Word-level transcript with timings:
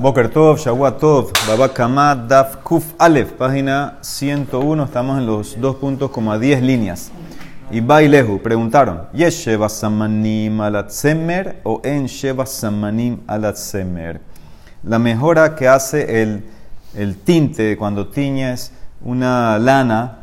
Boker 0.00 0.28
Tov, 0.28 0.58
Shawat 0.58 0.98
Tov, 0.98 1.32
Baba 1.48 1.72
Kamad, 1.72 2.28
Daf 2.28 2.62
Kuf 2.62 2.92
Alef, 2.98 3.32
página 3.32 3.96
101, 4.02 4.84
estamos 4.84 5.18
en 5.18 5.26
los 5.26 5.58
dos 5.58 5.76
puntos 5.76 6.10
como 6.10 6.32
a 6.32 6.38
10 6.38 6.62
líneas. 6.62 7.10
Y 7.70 7.80
Bailehu 7.80 8.42
preguntaron, 8.42 9.08
¿Yesh 9.14 9.46
Sheva 9.46 9.70
Samanim 9.70 10.60
alatzemer 10.60 11.60
o 11.64 11.80
en 11.82 12.06
Sheva 12.06 12.44
Samanim 12.44 13.20
alatzemer? 13.26 14.20
La 14.82 14.98
mejora 14.98 15.56
que 15.56 15.66
hace 15.66 16.22
el, 16.22 16.44
el 16.94 17.16
tinte 17.16 17.76
cuando 17.78 18.08
tiñes 18.08 18.72
una 19.02 19.58
lana, 19.58 20.18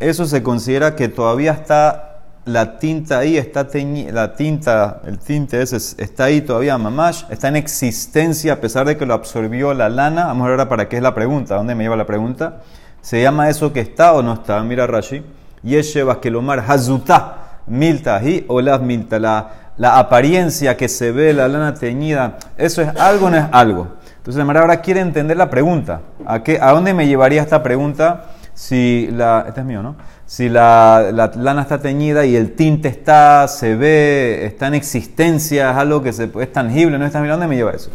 eso 0.00 0.26
se 0.26 0.42
considera 0.42 0.96
que 0.96 1.08
todavía 1.08 1.52
está 1.52 2.11
la 2.44 2.78
tinta 2.78 3.18
ahí 3.18 3.36
está 3.36 3.68
teñida, 3.68 4.12
la 4.12 4.34
tinta, 4.34 5.00
el 5.06 5.18
tinte 5.18 5.62
ese 5.62 5.76
está 5.76 6.24
ahí 6.24 6.40
todavía, 6.40 6.76
mamash, 6.76 7.24
está 7.30 7.48
en 7.48 7.56
existencia 7.56 8.54
a 8.54 8.56
pesar 8.56 8.86
de 8.86 8.96
que 8.96 9.06
lo 9.06 9.14
absorbió 9.14 9.74
la 9.74 9.88
lana. 9.88 10.26
Vamos 10.26 10.46
a 10.46 10.50
ver 10.50 10.60
ahora 10.60 10.68
para 10.68 10.88
qué 10.88 10.96
es 10.96 11.02
la 11.02 11.14
pregunta, 11.14 11.54
¿dónde 11.54 11.74
me 11.74 11.84
lleva 11.84 11.96
la 11.96 12.06
pregunta? 12.06 12.62
¿Se 13.00 13.22
llama 13.22 13.48
eso 13.48 13.72
que 13.72 13.80
está 13.80 14.12
o 14.12 14.22
no 14.22 14.34
está? 14.34 14.62
Mira 14.62 14.86
Rashi. 14.86 15.22
Yesheva 15.62 16.20
Kelomar 16.20 16.64
Hazuta 16.66 17.60
Miltahi 17.66 18.46
o 18.48 18.60
las 18.60 18.80
Milta, 18.80 19.18
la, 19.18 19.50
la 19.76 19.98
apariencia 19.98 20.76
que 20.76 20.88
se 20.88 21.12
ve 21.12 21.32
la 21.32 21.46
lana 21.46 21.74
teñida, 21.74 22.38
¿eso 22.56 22.82
es 22.82 22.88
algo 22.96 23.26
o 23.26 23.30
no 23.30 23.36
es 23.36 23.44
algo? 23.52 23.86
Entonces, 24.16 24.44
Mara 24.44 24.60
ahora 24.60 24.80
quiere 24.80 25.00
entender 25.00 25.36
la 25.36 25.50
pregunta. 25.50 26.00
¿A, 26.26 26.42
qué, 26.42 26.58
¿A 26.60 26.70
dónde 26.70 26.94
me 26.94 27.06
llevaría 27.06 27.42
esta 27.42 27.62
pregunta 27.62 28.26
si 28.54 29.08
la... 29.12 29.44
Este 29.48 29.60
es 29.60 29.66
mío, 29.66 29.82
¿no? 29.82 29.96
si 30.32 30.48
la, 30.48 31.12
lana 31.36 31.60
está 31.60 31.82
teñida 31.82 32.24
y 32.24 32.36
el 32.36 32.52
tinte 32.52 32.88
está, 32.88 33.46
se 33.48 33.74
ve, 33.76 34.46
está 34.46 34.68
en 34.68 34.72
existencia, 34.72 35.72
es 35.72 35.76
algo 35.76 36.02
que 36.02 36.14
se, 36.14 36.30
es 36.40 36.50
tangible, 36.50 36.98
no 36.98 37.04
es 37.04 37.12
tangible, 37.12 37.32
¿dónde 37.32 37.48
me 37.48 37.54
lleva 37.54 37.72
eso? 37.72 37.90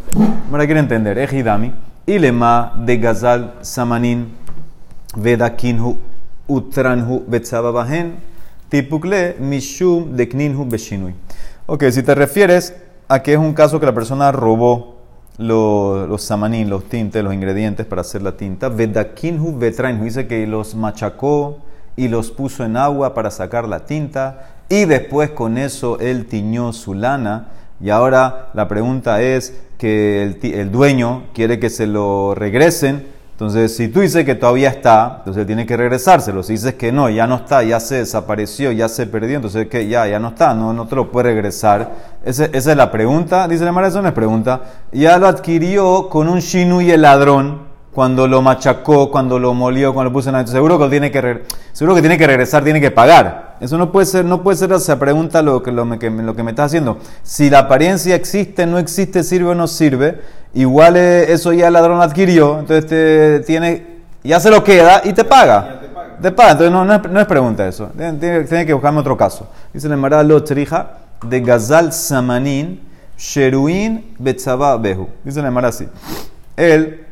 Ahora 0.52 0.68
quiero 0.68 0.80
entender, 0.80 1.18
ejidami, 1.18 1.74
ilema 2.06 2.74
de 2.86 2.98
gazal 2.98 3.54
samanin 3.62 4.28
vedakinhu 5.16 5.98
utranhu 6.48 7.24
betzababahen 7.28 8.18
tipukle 8.70 9.38
mishum 9.40 10.16
dekninhu 10.16 10.64
beshinui. 10.70 11.16
Ok, 11.66 11.86
si 11.90 12.04
te 12.04 12.14
refieres 12.14 12.76
a 13.08 13.24
que 13.24 13.34
es 13.34 13.40
un 13.40 13.56
caso 13.56 13.80
que 13.80 13.88
la 13.88 13.96
persona 13.96 14.32
robó 14.32 14.97
los, 15.38 16.08
los 16.08 16.22
samanín, 16.22 16.70
los 16.70 16.86
tintes, 16.86 17.24
los 17.24 17.34
ingredientes 17.34 17.86
para 17.86 18.02
hacer 18.02 18.22
la 18.22 18.38
tinta, 18.38 18.70
vedakinhu 18.70 19.58
betrainhu, 19.58 20.04
dice 20.04 20.28
que 20.28 20.46
los 20.48 20.76
machacó, 20.76 21.60
y 21.98 22.08
los 22.08 22.32
puso 22.32 22.64
en 22.64 22.78
agua 22.78 23.14
para 23.14 23.32
sacar 23.32 23.68
la 23.68 23.86
tinta. 23.86 24.52
Y 24.70 24.86
después 24.86 25.32
con 25.32 25.58
eso 25.58 26.00
él 26.00 26.28
tiñó 26.28 26.72
su 26.72 26.94
lana. 26.94 27.48
Y 27.82 27.90
ahora 27.90 28.50
la 28.54 28.68
pregunta 28.68 29.22
es 29.22 29.60
que 29.78 30.38
el, 30.42 30.72
dueño 30.72 31.24
quiere 31.34 31.60
que 31.60 31.70
se 31.70 31.88
lo 31.88 32.36
regresen. 32.36 33.06
Entonces, 33.38 33.76
si 33.76 33.88
tú 33.90 34.00
dices 34.00 34.26
que 34.26 34.34
todavía 34.34 34.70
está, 34.70 35.18
entonces 35.20 35.42
él 35.42 35.46
tiene 35.46 35.68
que 35.68 35.78
regresárselo. 35.78 36.42
Si 36.42 36.54
dices 36.54 36.74
que 36.74 36.92
no, 36.92 37.08
ya 37.08 37.28
no 37.28 37.36
está, 37.36 37.62
ya 37.62 37.80
se 37.80 37.98
desapareció, 37.98 38.72
ya 38.72 38.90
se 38.90 39.06
perdió, 39.06 39.36
entonces 39.36 39.68
que 39.68 39.88
ya, 39.88 40.08
ya 40.08 40.18
no 40.18 40.30
está, 40.30 40.56
no, 40.56 40.74
no 40.74 40.88
te 40.88 40.96
lo 40.96 41.12
puede 41.12 41.30
regresar. 41.30 41.92
esa 42.26 42.46
es 42.46 42.66
la 42.66 42.90
pregunta. 42.92 43.48
Dice 43.48 43.64
la 43.64 43.72
Mara, 43.72 43.90
eso 43.90 44.02
no 44.02 44.08
es 44.08 44.16
pregunta. 44.16 44.62
Ya 44.92 45.20
lo 45.20 45.28
adquirió 45.28 46.10
con 46.10 46.30
un 46.30 46.40
shinu 46.40 46.82
y 46.82 46.90
el 46.90 47.04
ladrón 47.04 47.67
cuando 47.98 48.28
lo 48.28 48.44
machacó, 48.44 49.10
cuando 49.10 49.40
lo 49.40 49.56
molió, 49.56 49.92
cuando 49.92 50.12
lo 50.12 50.14
puso 50.14 50.30
en 50.30 50.36
la... 50.36 50.46
Seguro 50.46 50.78
que 50.78 50.88
tiene 50.88 51.10
que, 51.10 51.46
seguro 51.74 51.96
que 51.96 52.02
tiene 52.02 52.16
que 52.16 52.28
regresar, 52.28 52.64
tiene 52.64 52.80
que 52.80 52.92
pagar. 52.92 53.56
Eso 53.60 53.76
no 53.80 53.92
puede 53.92 54.06
ser, 54.06 54.24
no 54.24 54.44
puede 54.44 54.56
ser 54.56 54.72
esa 54.72 55.00
pregunta 55.00 55.42
lo 55.42 55.64
que, 55.64 55.72
lo, 55.72 55.98
que, 55.98 56.12
lo 56.12 56.36
que 56.36 56.44
me 56.44 56.52
está 56.52 56.66
haciendo. 56.66 57.00
Si 57.24 57.50
la 57.50 57.58
apariencia 57.58 58.14
existe, 58.14 58.68
no 58.68 58.78
existe, 58.78 59.24
sirve 59.24 59.50
o 59.50 59.56
no 59.56 59.66
sirve, 59.66 60.22
igual 60.54 60.96
eh, 60.96 61.34
eso 61.34 61.54
ya 61.54 61.70
el 61.70 61.74
ladrón 61.74 62.00
adquirió, 62.00 62.60
entonces 62.60 62.86
te, 62.86 63.40
tiene, 63.40 64.04
ya 64.24 64.40
se 64.40 64.52
lo 64.52 64.64
queda 64.64 65.02
y 65.04 65.14
te 65.14 65.24
paga. 65.24 65.80
te, 66.22 66.32
paga. 66.32 66.52
Entonces 66.52 66.72
no, 66.72 66.86
no, 66.86 67.20
es, 67.20 67.26
pregunta 67.26 67.68
eso. 67.68 67.90
Tiene, 67.98 68.64
que 68.64 68.74
buscarme 68.74 69.00
otro 69.00 69.18
caso. 69.18 69.50
Dice 69.74 69.90
la 69.90 69.98
Marada 69.98 70.22
Lotrija 70.22 71.00
de 71.24 71.42
Gazal 71.42 71.92
Samanin 71.92 72.80
Sheruin 73.18 74.14
Betzaba 74.20 74.78
Behu. 74.78 75.10
Dice 75.24 75.42
la 75.42 75.50
Marada 75.50 75.70
así. 75.70 75.88
Él 76.56 77.07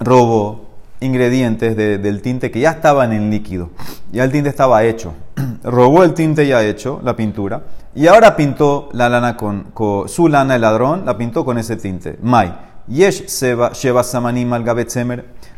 robó 0.00 0.68
ingredientes 1.00 1.76
del 1.76 2.22
tinte 2.22 2.50
que 2.50 2.60
ya 2.60 2.72
estaban 2.72 3.12
en 3.12 3.30
líquido. 3.30 3.70
Ya 4.12 4.24
el 4.24 4.32
tinte 4.32 4.48
estaba 4.48 4.82
hecho. 4.84 5.14
robó 5.62 6.02
el 6.02 6.14
tinte 6.14 6.46
ya 6.46 6.62
hecho, 6.62 7.00
la 7.04 7.14
pintura, 7.14 7.62
y 7.94 8.06
ahora 8.06 8.36
pintó 8.36 8.88
la 8.92 9.08
lana 9.08 9.36
con, 9.36 9.72
su 10.06 10.28
lana, 10.28 10.56
el 10.56 10.60
ladrón, 10.60 11.04
la 11.04 11.16
pintó 11.16 11.44
con 11.44 11.58
ese 11.58 11.76
tinte. 11.76 12.18
Mai. 12.22 12.54
Yesh 12.86 13.26
Sheva 13.26 14.02
Samanim 14.02 14.52
al 14.54 14.64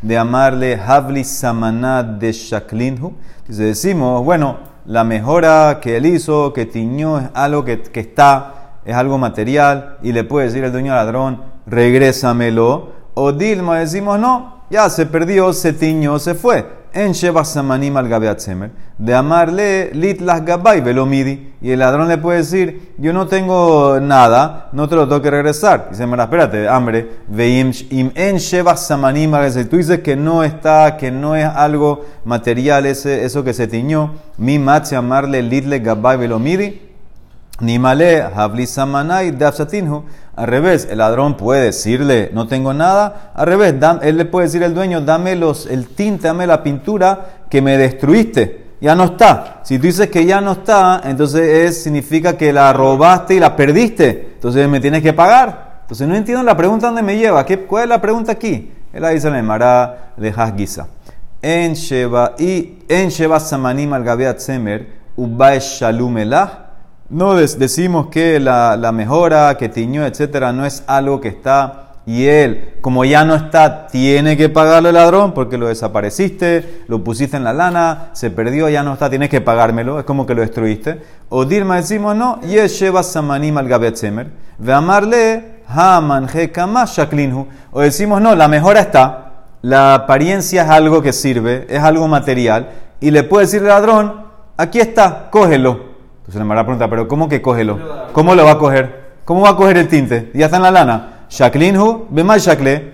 de 0.01 0.17
amarle 0.17 0.75
Havli 0.75 1.23
Samana 1.23 2.03
de 2.03 2.33
Shaklinhu. 2.33 3.13
Dice, 3.47 3.63
decimos, 3.63 4.23
bueno, 4.25 4.57
la 4.85 5.03
mejora 5.03 5.79
que 5.81 5.95
él 5.95 6.07
hizo, 6.07 6.51
que 6.51 6.65
tiñó, 6.65 7.19
es 7.19 7.29
algo 7.33 7.63
que, 7.63 7.81
que 7.83 8.01
está, 8.01 8.79
es 8.83 8.95
algo 8.95 9.17
material, 9.17 9.97
y 10.03 10.11
le 10.11 10.25
puede 10.25 10.47
decir 10.47 10.63
el 10.63 10.71
dueño 10.73 10.91
al 10.91 11.05
ladrón, 11.05 11.41
regrésamelo 11.67 13.00
o 13.13 13.31
Dilma 13.31 13.79
decimos 13.79 14.19
no, 14.19 14.61
ya 14.69 14.89
se 14.89 15.05
perdió, 15.05 15.51
se 15.53 15.73
tiñó, 15.73 16.17
se 16.19 16.33
fue. 16.33 16.81
En 16.93 17.13
Sheba 17.13 17.45
Samanim 17.45 17.95
al 17.95 18.09
Gabeatzemer, 18.09 18.71
de 18.97 19.15
amarle 19.15 19.91
Litlas 19.93 20.43
Gabay 20.43 20.81
Velomidi, 20.81 21.53
y 21.61 21.71
el 21.71 21.79
ladrón 21.79 22.09
le 22.09 22.17
puede 22.17 22.39
decir, 22.39 22.93
yo 22.97 23.13
no 23.13 23.27
tengo 23.27 23.97
nada, 24.01 24.67
no 24.73 24.89
te 24.89 24.95
lo 24.95 25.07
tengo 25.07 25.21
que 25.21 25.31
regresar. 25.31 25.87
Dice, 25.89 26.05
mira, 26.05 26.23
espérate, 26.23 26.67
hambre, 26.67 27.09
veim 27.29 27.71
en 27.89 28.37
Sheba 28.37 28.75
Samanim 28.75 29.33
al 29.33 29.69
Tú 29.69 29.77
dices 29.77 29.99
que 29.99 30.17
no 30.17 30.43
está, 30.43 30.97
que 30.97 31.11
no 31.11 31.37
es 31.37 31.45
algo 31.45 32.03
material 32.25 32.85
ese, 32.85 33.23
eso 33.23 33.41
que 33.41 33.53
se 33.53 33.67
tiñó, 33.67 34.15
mi 34.37 34.59
match 34.59 34.91
amarle 34.91 35.41
Litle 35.41 35.79
Gabay 35.79 36.17
Velomidi, 36.17 36.90
ni 37.61 37.79
male 37.79 38.21
Havli 38.21 38.67
Samanai 38.67 39.31
Dafsatinhu. 39.31 40.03
Al 40.35 40.47
revés, 40.47 40.87
el 40.89 40.97
ladrón 40.97 41.37
puede 41.37 41.65
decirle, 41.65 42.31
no 42.33 42.47
tengo 42.47 42.73
nada. 42.73 43.31
Al 43.35 43.47
revés, 43.47 43.75
él 44.01 44.17
le 44.17 44.25
puede 44.25 44.47
decir 44.47 44.63
al 44.63 44.73
dueño, 44.73 45.01
dame 45.01 45.35
los, 45.35 45.65
el 45.67 45.87
tinte, 45.87 46.27
dame 46.27 46.47
la 46.47 46.63
pintura 46.63 47.43
que 47.49 47.61
me 47.61 47.77
destruiste. 47.77 48.71
Ya 48.81 48.95
no 48.95 49.03
está. 49.03 49.59
Si 49.63 49.77
tú 49.77 49.83
dices 49.83 50.09
que 50.09 50.25
ya 50.25 50.41
no 50.41 50.53
está, 50.53 51.01
entonces 51.05 51.69
es, 51.69 51.83
significa 51.83 52.35
que 52.35 52.51
la 52.51 52.73
robaste 52.73 53.35
y 53.35 53.39
la 53.39 53.55
perdiste. 53.55 54.31
Entonces 54.33 54.67
me 54.67 54.79
tienes 54.79 55.03
que 55.03 55.13
pagar. 55.13 55.81
Entonces 55.83 56.07
no 56.07 56.15
entiendo 56.15 56.41
la 56.43 56.57
pregunta 56.57 56.87
dónde 56.87 57.03
me 57.03 57.17
lleva. 57.17 57.45
¿Qué, 57.45 57.59
¿Cuál 57.59 57.83
es 57.83 57.89
la 57.89 58.01
pregunta 58.01 58.31
aquí? 58.31 58.71
Él 58.91 59.05
dice 59.13 59.27
en 59.27 59.35
el 59.35 59.43
Mará 59.43 60.13
de 60.17 60.33
Hasgiza. 60.35 60.87
En 61.41 61.73
Sheba 61.73 62.33
y 62.39 62.79
en 62.87 63.09
Sheba 63.09 63.39
Samanim 63.39 63.93
al 63.93 64.03
Gabeat 64.03 64.39
Semer, 64.39 64.87
Ubae 65.15 65.59
Shalum 65.59 66.17
Elah. 66.17 66.60
No 67.11 67.35
decimos 67.35 68.07
que 68.07 68.39
la, 68.39 68.91
mejora, 68.93 69.57
que 69.57 69.67
tiñó, 69.67 70.05
etcétera, 70.05 70.53
no 70.53 70.65
es 70.65 70.85
algo 70.87 71.19
que 71.19 71.27
está 71.27 71.89
y 72.05 72.25
él, 72.25 72.75
como 72.79 73.03
ya 73.03 73.25
no 73.25 73.35
está, 73.35 73.87
tiene 73.87 74.37
que 74.37 74.47
pagarle 74.47 74.89
al 74.89 74.95
ladrón 74.95 75.33
porque 75.33 75.57
lo 75.57 75.67
desapareciste, 75.67 76.83
lo 76.87 77.03
pusiste 77.03 77.35
en 77.35 77.43
la 77.43 77.51
lana, 77.51 78.11
se 78.13 78.31
perdió, 78.31 78.69
ya 78.69 78.81
no 78.81 78.93
está, 78.93 79.09
tienes 79.09 79.27
que 79.27 79.41
pagármelo, 79.41 79.99
es 79.99 80.05
como 80.05 80.25
que 80.25 80.33
lo 80.33 80.41
destruiste. 80.41 81.01
O 81.27 81.43
Dilma 81.43 81.75
decimos 81.75 82.15
no, 82.15 82.39
Yesheva 82.43 83.03
Samanim 83.03 83.57
al 83.57 83.67
Gabetzemer, 83.67 84.31
ve 84.57 84.71
amarle 84.71 85.63
Haman 85.67 86.27
Shaklinhu. 86.27 87.45
O 87.71 87.81
decimos 87.81 88.21
no, 88.21 88.35
la 88.35 88.47
mejora 88.47 88.79
está, 88.79 89.33
la 89.61 89.95
apariencia 89.95 90.63
es 90.63 90.69
algo 90.69 91.01
que 91.01 91.11
sirve, 91.11 91.67
es 91.69 91.83
algo 91.83 92.07
material, 92.07 92.69
y 93.01 93.11
le 93.11 93.23
puede 93.23 93.47
decir 93.47 93.59
al 93.63 93.67
ladrón, 93.67 94.13
aquí 94.55 94.79
está, 94.79 95.27
cógelo. 95.29 95.90
Entonces 96.25 96.47
la 96.47 96.63
pregunta, 96.63 96.89
pero 96.89 97.07
¿cómo 97.07 97.27
que 97.27 97.41
cógelo? 97.41 97.79
¿Cómo 98.13 98.35
lo 98.35 98.45
va 98.45 98.51
a 98.51 98.57
coger? 98.57 99.01
¿Cómo 99.25 99.41
va 99.41 99.49
a 99.49 99.55
coger 99.55 99.77
el 99.77 99.87
tinte? 99.87 100.31
Ya 100.33 100.45
está 100.45 100.57
en 100.57 100.63
la 100.63 100.71
lana. 100.71 101.25
Shaklinhu, 101.29 102.07
mal 102.11 102.39
shakle, 102.39 102.93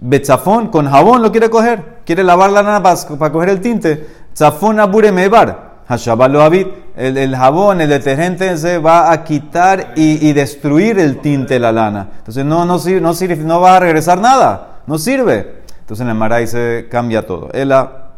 betzafón, 0.00 0.68
con 0.68 0.88
jabón 0.88 1.22
lo 1.22 1.30
quiere 1.30 1.50
coger. 1.50 2.00
Quiere 2.06 2.24
lavar 2.24 2.50
la 2.50 2.62
lana 2.62 2.82
para, 2.82 3.32
coger 3.32 3.50
el 3.50 3.60
tinte. 3.60 4.06
Tzafón 4.32 4.80
abure 4.80 5.12
mebar. 5.12 5.72
El, 6.96 7.18
el 7.18 7.36
jabón, 7.36 7.82
el 7.82 7.90
detergente 7.90 8.56
se 8.56 8.78
va 8.78 9.12
a 9.12 9.24
quitar 9.24 9.92
y, 9.94 10.32
destruir 10.32 10.98
el 10.98 11.18
tinte 11.18 11.54
de 11.54 11.60
la 11.60 11.72
lana. 11.72 12.08
Entonces 12.18 12.44
no, 12.44 12.64
no, 12.64 12.78
no, 12.78 13.14
sirve, 13.14 13.36
no 13.36 13.60
va 13.60 13.76
a 13.76 13.80
regresar 13.80 14.18
nada. 14.18 14.78
No 14.86 14.96
sirve. 14.96 15.62
Entonces 15.80 16.02
en 16.02 16.08
el 16.08 16.14
Maray 16.14 16.46
se 16.46 16.88
cambia 16.90 17.26
todo. 17.26 17.50
Ela, 17.52 18.12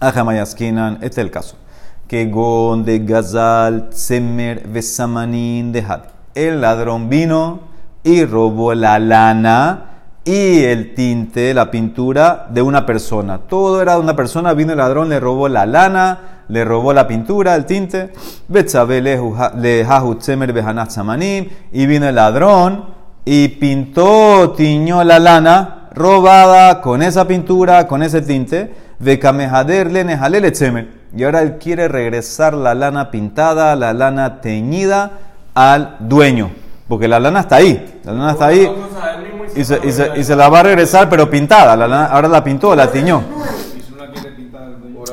ajamayaskinan, 0.00 0.96
este 0.96 1.06
es 1.06 1.18
el 1.18 1.30
caso 1.30 1.56
que 2.08 2.26
gon 2.26 2.84
de 2.84 3.00
gazal, 3.00 3.88
semer, 3.90 4.66
besamanin 4.66 5.70
de. 5.72 5.84
El 6.34 6.62
ladrón 6.62 7.08
vino 7.08 7.60
y 8.02 8.24
robó 8.24 8.72
la 8.74 8.98
lana 8.98 9.84
y 10.24 10.64
el 10.64 10.94
tinte, 10.94 11.52
la 11.52 11.70
pintura 11.70 12.46
de 12.50 12.62
una 12.62 12.86
persona. 12.86 13.38
Todo 13.38 13.82
era 13.82 13.94
de 13.94 14.00
una 14.00 14.16
persona, 14.16 14.54
vino 14.54 14.72
el 14.72 14.78
ladrón, 14.78 15.08
le 15.08 15.20
robó 15.20 15.48
la 15.48 15.66
lana, 15.66 16.44
le 16.48 16.64
robó 16.64 16.92
la 16.92 17.06
pintura, 17.06 17.54
el 17.54 17.66
tinte. 17.66 18.12
Y 21.72 21.86
vino 21.86 22.08
el 22.08 22.14
ladrón 22.14 22.84
y 23.24 23.48
pintó, 23.48 24.52
tiñó 24.52 25.04
la 25.04 25.18
lana 25.18 25.88
robada 25.94 26.80
con 26.80 27.02
esa 27.02 27.26
pintura, 27.26 27.86
con 27.86 28.02
ese 28.02 28.22
tinte, 28.22 28.74
de 28.98 29.18
kamehader 29.18 29.90
le 29.90 30.50
tzemer. 30.50 30.97
Y 31.16 31.24
ahora 31.24 31.42
él 31.42 31.56
quiere 31.58 31.88
regresar 31.88 32.54
la 32.54 32.74
lana 32.74 33.10
pintada, 33.10 33.74
la 33.76 33.92
lana 33.92 34.40
teñida 34.40 35.10
al 35.54 35.96
dueño. 36.00 36.50
Porque 36.86 37.08
la 37.08 37.18
lana 37.20 37.40
está 37.40 37.56
ahí. 37.56 38.00
La 38.04 38.12
lana 38.12 38.32
está 38.32 38.46
ahí. 38.46 38.70
Y 39.56 39.64
se, 39.64 39.80
y 39.86 39.92
se- 39.92 40.12
y 40.16 40.24
se 40.24 40.36
la 40.36 40.48
va 40.48 40.60
a 40.60 40.62
regresar, 40.64 41.08
pero 41.08 41.28
pintada. 41.30 41.74
La 41.76 41.86
lana- 41.88 42.06
ahora 42.06 42.28
la 42.28 42.44
pintó, 42.44 42.74
la 42.76 42.90
tiñó. 42.90 43.22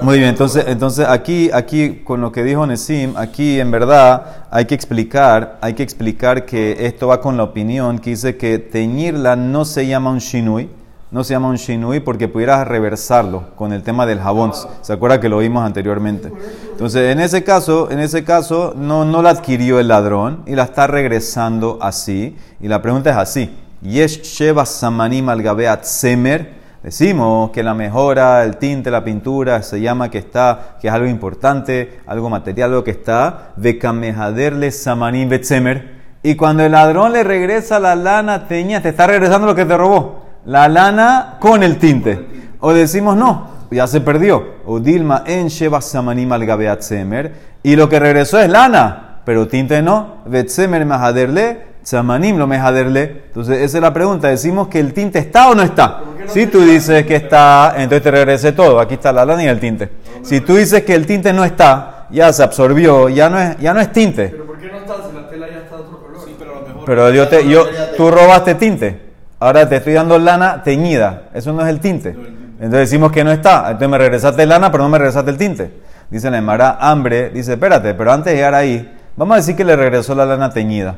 Muy 0.01 0.17
bien, 0.17 0.29
entonces, 0.29 0.65
entonces 0.67 1.07
aquí, 1.07 1.49
aquí 1.53 2.01
con 2.03 2.19
lo 2.19 2.31
que 2.31 2.43
dijo 2.43 2.67
Nesim, 2.67 3.15
aquí 3.15 3.59
en 3.61 3.71
verdad 3.71 4.45
hay 4.51 4.65
que 4.65 4.75
explicar, 4.75 5.57
hay 5.61 5.73
que 5.73 5.83
explicar 5.83 6.45
que 6.45 6.85
esto 6.85 7.07
va 7.07 7.21
con 7.21 7.37
la 7.37 7.43
opinión 7.43 7.99
que 7.99 8.09
dice 8.11 8.35
que 8.35 8.59
teñirla 8.59 9.37
no 9.37 9.63
se 9.63 9.87
llama 9.87 10.09
un 10.11 10.19
shinui, 10.19 10.69
no 11.11 11.23
se 11.23 11.33
llama 11.33 11.49
un 11.49 11.55
shinui 11.55 11.99
porque 11.99 12.27
pudieras 12.27 12.67
reversarlo 12.67 13.55
con 13.55 13.71
el 13.73 13.83
tema 13.83 14.05
del 14.05 14.19
jabón. 14.19 14.51
¿Se 14.81 14.91
acuerda 14.91 15.19
que 15.19 15.29
lo 15.29 15.37
vimos 15.37 15.63
anteriormente? 15.63 16.31
Entonces, 16.71 17.11
en 17.11 17.19
ese 17.19 17.43
caso, 17.43 17.89
en 17.91 17.99
ese 17.99 18.23
caso 18.23 18.73
no, 18.75 19.05
no 19.05 19.21
la 19.21 19.29
adquirió 19.29 19.79
el 19.79 19.87
ladrón 19.87 20.41
y 20.45 20.55
la 20.55 20.63
está 20.63 20.87
regresando 20.87 21.77
así. 21.81 22.35
Y 22.59 22.67
la 22.67 22.81
pregunta 22.81 23.11
es 23.11 23.17
así: 23.17 23.55
Yesh 23.81 24.23
sheva 24.23 24.65
samanim 24.65 25.29
al 25.29 25.43
semer. 25.83 26.65
Decimos 26.81 27.49
que 27.51 27.63
la 27.63 27.73
mejora, 27.73 28.43
el 28.43 28.57
tinte, 28.57 28.91
la 28.91 29.03
pintura, 29.03 29.63
se 29.63 29.81
llama 29.81 30.09
que 30.11 30.19
está, 30.19 30.77
que 30.79 30.87
es 30.87 30.93
algo 30.93 31.07
importante, 31.07 31.99
algo 32.05 32.29
material, 32.29 32.69
algo 32.69 32.83
que 32.83 32.91
está, 32.91 33.53
de 33.55 33.79
kamehaderle 33.79 34.69
samanim 34.71 35.29
betzemer. 35.29 35.95
Y 36.21 36.35
cuando 36.35 36.63
el 36.63 36.71
ladrón 36.71 37.13
le 37.13 37.23
regresa 37.23 37.79
la 37.79 37.95
lana 37.95 38.47
teñida, 38.47 38.81
te 38.81 38.89
está 38.89 39.07
regresando 39.07 39.47
lo 39.47 39.55
que 39.55 39.65
te 39.65 39.77
robó. 39.77 40.24
La 40.45 40.67
lana 40.67 41.37
con 41.39 41.63
el 41.63 41.77
tinte. 41.77 42.49
O 42.59 42.73
decimos 42.73 43.15
no, 43.15 43.49
ya 43.71 43.87
se 43.87 44.01
perdió. 44.01 44.55
O 44.65 44.79
Dilma 44.79 45.23
en 45.25 45.47
Sheba 45.47 45.81
samanim 45.81 46.31
al 46.31 46.45
gabeat 46.45 46.81
semer. 46.81 47.33
Y 47.63 47.75
lo 47.75 47.89
que 47.89 47.99
regresó 47.99 48.39
es 48.39 48.49
lana, 48.49 49.21
pero 49.25 49.47
tinte 49.47 49.81
no. 49.81 50.17
Betzemer 50.25 50.85
mahaderle, 50.85 51.63
samanim 51.81 52.37
lo 52.37 52.45
mehaderle. 52.45 53.23
Entonces 53.27 53.57
esa 53.57 53.77
es 53.77 53.81
la 53.81 53.93
pregunta. 53.93 54.27
Decimos 54.27 54.67
que 54.67 54.79
el 54.79 54.93
tinte 54.93 55.19
está 55.19 55.49
o 55.49 55.55
no 55.55 55.63
está. 55.63 56.01
Si 56.27 56.45
tú 56.47 56.61
dices 56.61 57.05
que 57.05 57.15
está, 57.15 57.73
entonces 57.77 58.03
te 58.03 58.11
regrese 58.11 58.51
todo. 58.51 58.79
Aquí 58.79 58.95
está 58.95 59.11
la 59.11 59.25
lana 59.25 59.43
y 59.43 59.47
el 59.47 59.59
tinte. 59.59 59.89
Si 60.21 60.41
tú 60.41 60.55
dices 60.55 60.83
que 60.83 60.93
el 60.93 61.07
tinte 61.07 61.33
no 61.33 61.43
está, 61.43 62.07
ya 62.11 62.31
se 62.33 62.43
absorbió, 62.43 63.09
ya 63.09 63.29
no 63.29 63.39
es, 63.39 63.57
ya 63.57 63.73
no 63.73 63.79
es 63.79 63.91
tinte. 63.91 64.27
Pero 64.27 64.45
¿por 64.45 64.57
qué 64.59 64.67
no 64.67 64.77
está 64.77 64.95
si 65.07 65.15
la 65.15 65.27
tela 65.27 65.47
ya 65.49 65.59
está 65.59 65.77
de 65.77 65.81
otro 65.81 65.99
color? 66.01 66.21
Sí, 66.23 66.35
pero 66.37 66.51
a 66.51 66.61
lo 66.61 66.67
mejor. 66.67 66.85
Pero 66.85 67.09
yo 67.11 67.27
te, 67.27 67.47
yo, 67.47 67.65
tú 67.97 68.11
robaste 68.11 68.55
tinte. 68.55 69.04
Ahora 69.45 69.69
te 69.69 69.75
estoy 69.75 69.93
dando 69.93 70.17
lana 70.17 70.63
teñida. 70.63 71.25
Eso 71.31 71.53
no 71.53 71.61
es 71.61 71.67
el 71.67 71.79
tinte. 71.79 72.09
Entonces 72.09 72.89
decimos 72.89 73.11
que 73.11 73.23
no 73.23 73.31
está. 73.31 73.65
Entonces 73.67 73.89
me 73.89 73.99
regresaste 73.99 74.43
lana, 74.43 74.71
pero 74.71 74.85
no 74.85 74.89
me 74.89 74.97
regresaste 74.97 75.29
el 75.29 75.37
tinte. 75.37 75.71
Dice 76.09 76.31
la 76.31 76.39
Emara, 76.39 76.79
hambre. 76.81 77.29
Dice, 77.29 77.53
espérate, 77.53 77.93
pero 77.93 78.11
antes 78.11 78.31
de 78.31 78.37
llegar 78.37 78.55
ahí, 78.55 78.91
vamos 79.15 79.35
a 79.35 79.37
decir 79.37 79.55
que 79.55 79.63
le 79.63 79.75
regresó 79.75 80.15
la 80.15 80.25
lana 80.25 80.49
teñida. 80.49 80.95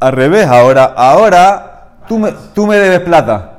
Al 0.00 0.14
revés, 0.14 0.48
ahora, 0.48 0.94
ahora 0.96 2.00
tú 2.08 2.18
me, 2.18 2.32
tú 2.52 2.66
me 2.66 2.74
debes 2.74 2.98
plata. 3.02 3.52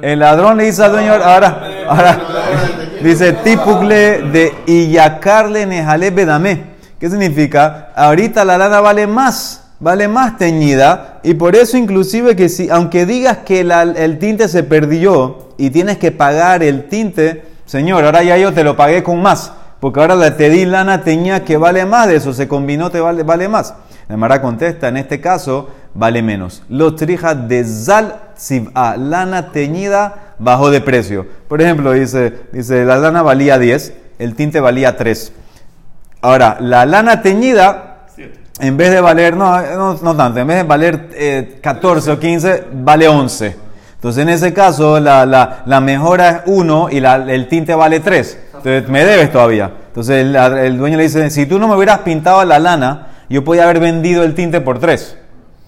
El 0.00 0.20
ladrón 0.20 0.56
le 0.58 0.66
dice 0.66 0.84
al 0.84 0.92
dueño, 0.92 1.14
ahora, 1.14 1.60
ahora, 1.88 2.18
dice, 3.02 3.32
tipucle 3.32 4.30
de 4.30 4.54
iyacarle 4.66 5.66
nejale 5.66 6.12
bedame. 6.12 6.74
¿Qué 7.00 7.10
significa? 7.10 7.88
Ahorita 7.96 8.44
la 8.44 8.58
lana 8.58 8.80
vale 8.80 9.08
más, 9.08 9.63
vale 9.80 10.08
más 10.08 10.38
teñida, 10.38 11.20
y 11.22 11.34
por 11.34 11.56
eso 11.56 11.76
inclusive 11.76 12.36
que 12.36 12.48
si, 12.48 12.70
aunque 12.70 13.06
digas 13.06 13.38
que 13.38 13.60
el 13.60 14.18
tinte 14.18 14.48
se 14.48 14.62
perdió 14.62 15.50
y 15.58 15.70
tienes 15.70 15.98
que 15.98 16.10
pagar 16.12 16.62
el 16.62 16.88
tinte, 16.88 17.44
señor, 17.66 18.04
ahora 18.04 18.22
ya 18.22 18.36
yo 18.38 18.52
te 18.52 18.64
lo 18.64 18.76
pagué 18.76 19.02
con 19.02 19.20
más, 19.20 19.52
porque 19.80 20.00
ahora 20.00 20.14
la- 20.14 20.36
te 20.36 20.48
di 20.50 20.64
lana 20.64 21.02
teñida 21.02 21.44
que 21.44 21.56
vale 21.56 21.84
más 21.84 22.08
de 22.08 22.16
eso, 22.16 22.32
se 22.32 22.48
combinó, 22.48 22.90
te 22.90 23.00
vale, 23.00 23.22
vale 23.22 23.48
más. 23.48 23.74
La 24.08 24.16
Mara 24.18 24.42
contesta, 24.42 24.88
en 24.88 24.98
este 24.98 25.20
caso, 25.20 25.70
vale 25.94 26.22
menos. 26.22 26.62
Los 26.68 26.96
trijas 26.96 27.48
de 27.48 27.64
Zal 27.64 28.16
Tziv'a, 28.36 28.96
lana 28.98 29.50
teñida, 29.50 30.34
bajó 30.38 30.70
de 30.70 30.80
precio. 30.82 31.26
Por 31.48 31.62
ejemplo, 31.62 31.92
dice, 31.92 32.34
dice, 32.52 32.84
la 32.84 32.98
lana 32.98 33.22
valía 33.22 33.58
10, 33.58 33.94
el 34.18 34.34
tinte 34.34 34.60
valía 34.60 34.96
3. 34.96 35.32
Ahora, 36.20 36.58
la 36.60 36.84
lana 36.86 37.22
teñida, 37.22 37.93
en 38.60 38.76
vez 38.76 38.90
de 38.90 39.00
valer, 39.00 39.36
no, 39.36 39.60
no, 39.60 39.94
no 40.00 40.16
tanto, 40.16 40.38
en 40.40 40.46
vez 40.46 40.56
de 40.58 40.62
valer 40.62 41.08
eh, 41.14 41.58
14 41.62 42.12
o 42.12 42.18
15, 42.18 42.64
vale 42.72 43.08
11. 43.08 43.56
Entonces, 43.94 44.22
en 44.22 44.28
ese 44.28 44.52
caso, 44.52 45.00
la, 45.00 45.24
la, 45.26 45.62
la 45.66 45.80
mejora 45.80 46.28
es 46.28 46.36
1 46.46 46.88
y 46.90 47.00
la- 47.00 47.16
el 47.16 47.48
tinte 47.48 47.74
vale 47.74 48.00
3. 48.00 48.38
Entonces, 48.48 48.88
me 48.88 49.04
debes 49.04 49.32
todavía. 49.32 49.70
Entonces, 49.88 50.24
el, 50.36 50.78
dueño 50.78 50.96
le 50.98 51.04
dice, 51.04 51.30
si 51.30 51.46
tú 51.46 51.58
no 51.58 51.68
me 51.68 51.74
hubieras 51.76 52.00
pintado 52.00 52.44
la 52.44 52.58
lana, 52.58 53.08
yo 53.28 53.42
podía 53.44 53.64
haber 53.64 53.80
vendido 53.80 54.22
el 54.22 54.34
tinte 54.34 54.60
por 54.60 54.78
3. 54.78 55.18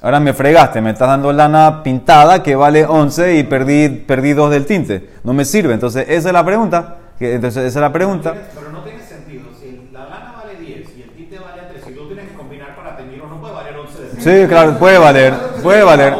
Ahora 0.02 0.20
me 0.20 0.34
fregaste, 0.34 0.80
me 0.82 0.90
estás 0.90 1.08
dando 1.08 1.32
lana 1.32 1.82
pintada 1.82 2.42
que 2.42 2.54
vale 2.54 2.84
11 2.84 3.36
y 3.38 3.42
perdí, 3.44 3.88
perdí 3.88 4.34
2 4.34 4.50
del 4.50 4.66
tinte. 4.66 5.08
No 5.24 5.32
me 5.32 5.44
sirve. 5.44 5.72
Entonces, 5.74 6.04
esa 6.08 6.28
es 6.28 6.32
la 6.34 6.44
pregunta. 6.44 6.96
Entonces, 7.18 7.64
esa 7.64 7.78
es 7.78 7.82
la 7.82 7.92
pregunta. 7.92 8.34
Pero 8.54 8.70
no 8.70 8.80
tiene 8.82 9.02
sentido. 9.02 9.44
Si 9.58 9.88
la 9.92 10.00
lana 10.04 10.34
vale 10.36 10.56
10 10.60 10.96
y 10.98 11.02
el 11.02 11.10
tinte 11.12 11.38
vale 11.38 11.62
3, 11.70 11.82
si 11.86 11.92
tú 11.94 12.06
tienes 12.06 12.28
que 12.28 12.34
combinar 12.34 12.76
para 12.76 12.96
teñirlo, 12.98 13.26
no 13.28 13.40
puede 13.40 13.54
valer 13.54 13.74
11 13.78 14.02
de 14.02 14.15
Sí, 14.26 14.48
claro, 14.48 14.76
puede 14.76 14.98
valer, 14.98 15.34
puede 15.62 15.84
valer. 15.84 16.12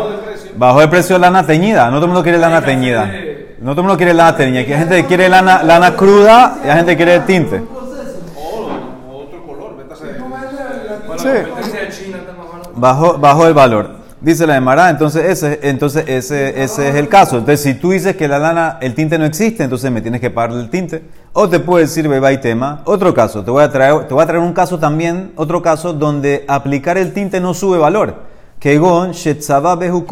Bajó 0.57 0.81
el 0.81 0.89
precio 0.89 1.17
de 1.17 1.21
lana 1.23 1.45
teñida. 1.45 1.87
No 1.87 1.97
todo 1.97 2.05
el 2.05 2.11
mundo 2.13 2.23
quiere 2.23 2.39
lana 2.39 2.63
teñida. 2.63 3.11
No 3.59 3.73
todo 3.73 3.81
el 3.81 3.87
mundo 3.89 3.97
quiere 3.97 4.15
lana 4.15 4.37
teñida. 4.37 4.61
Hay 4.61 4.67
gente 4.67 5.07
quiere 5.07 5.29
lana, 5.29 5.65
lana 5.65 5.97
cruda 5.97 6.59
y 6.65 6.69
hay 6.69 6.77
gente 6.77 6.97
quiere 6.97 7.19
tinte. 7.21 7.57
Hacer. 9.93 10.23
Bueno, 11.05 11.21
Sí. 11.21 11.29
la 11.29 11.33
de. 11.33 12.69
Bajó, 12.77 13.19
bajó 13.19 13.49
el 13.49 13.55
valor. 13.55 13.91
Dice 14.21 14.47
la 14.47 14.57
Emara, 14.57 14.89
entonces 14.89 15.25
ese, 15.25 15.59
entonces 15.63 16.05
ese, 16.07 16.63
ese 16.63 16.89
es 16.89 16.95
el 16.95 17.09
caso. 17.09 17.39
Entonces, 17.39 17.61
si 17.61 17.75
tú 17.75 17.91
dices 17.91 18.15
que 18.15 18.29
la 18.29 18.39
lana, 18.39 18.79
el 18.81 18.95
tinte 18.95 19.19
no 19.19 19.25
existe, 19.25 19.65
entonces 19.65 19.91
me 19.91 20.01
tienes 20.01 20.21
que 20.21 20.31
pagar 20.31 20.53
el 20.57 20.71
tinte. 20.71 21.03
O 21.39 21.51
te 21.51 21.61
puedo 21.61 21.81
decir, 21.81 22.09
y 22.33 22.39
tema. 22.39 22.81
Otro 22.87 23.13
caso, 23.13 23.45
te 23.45 23.51
voy, 23.51 23.63
a 23.63 23.71
traer, 23.71 24.09
te 24.09 24.15
voy 24.15 24.23
a 24.23 24.27
traer 24.27 24.43
un 24.43 24.55
caso 24.55 24.79
también, 24.79 25.33
otro 25.37 25.61
caso 25.61 25.93
donde 25.93 26.47
aplicar 26.49 26.97
el 26.97 27.13
tinte 27.13 27.41
no 27.41 27.53
sube 27.53 27.77
valor. 27.77 28.23
Kegon 28.59 29.13
shetzaba 29.13 29.77
behu. 29.77 30.07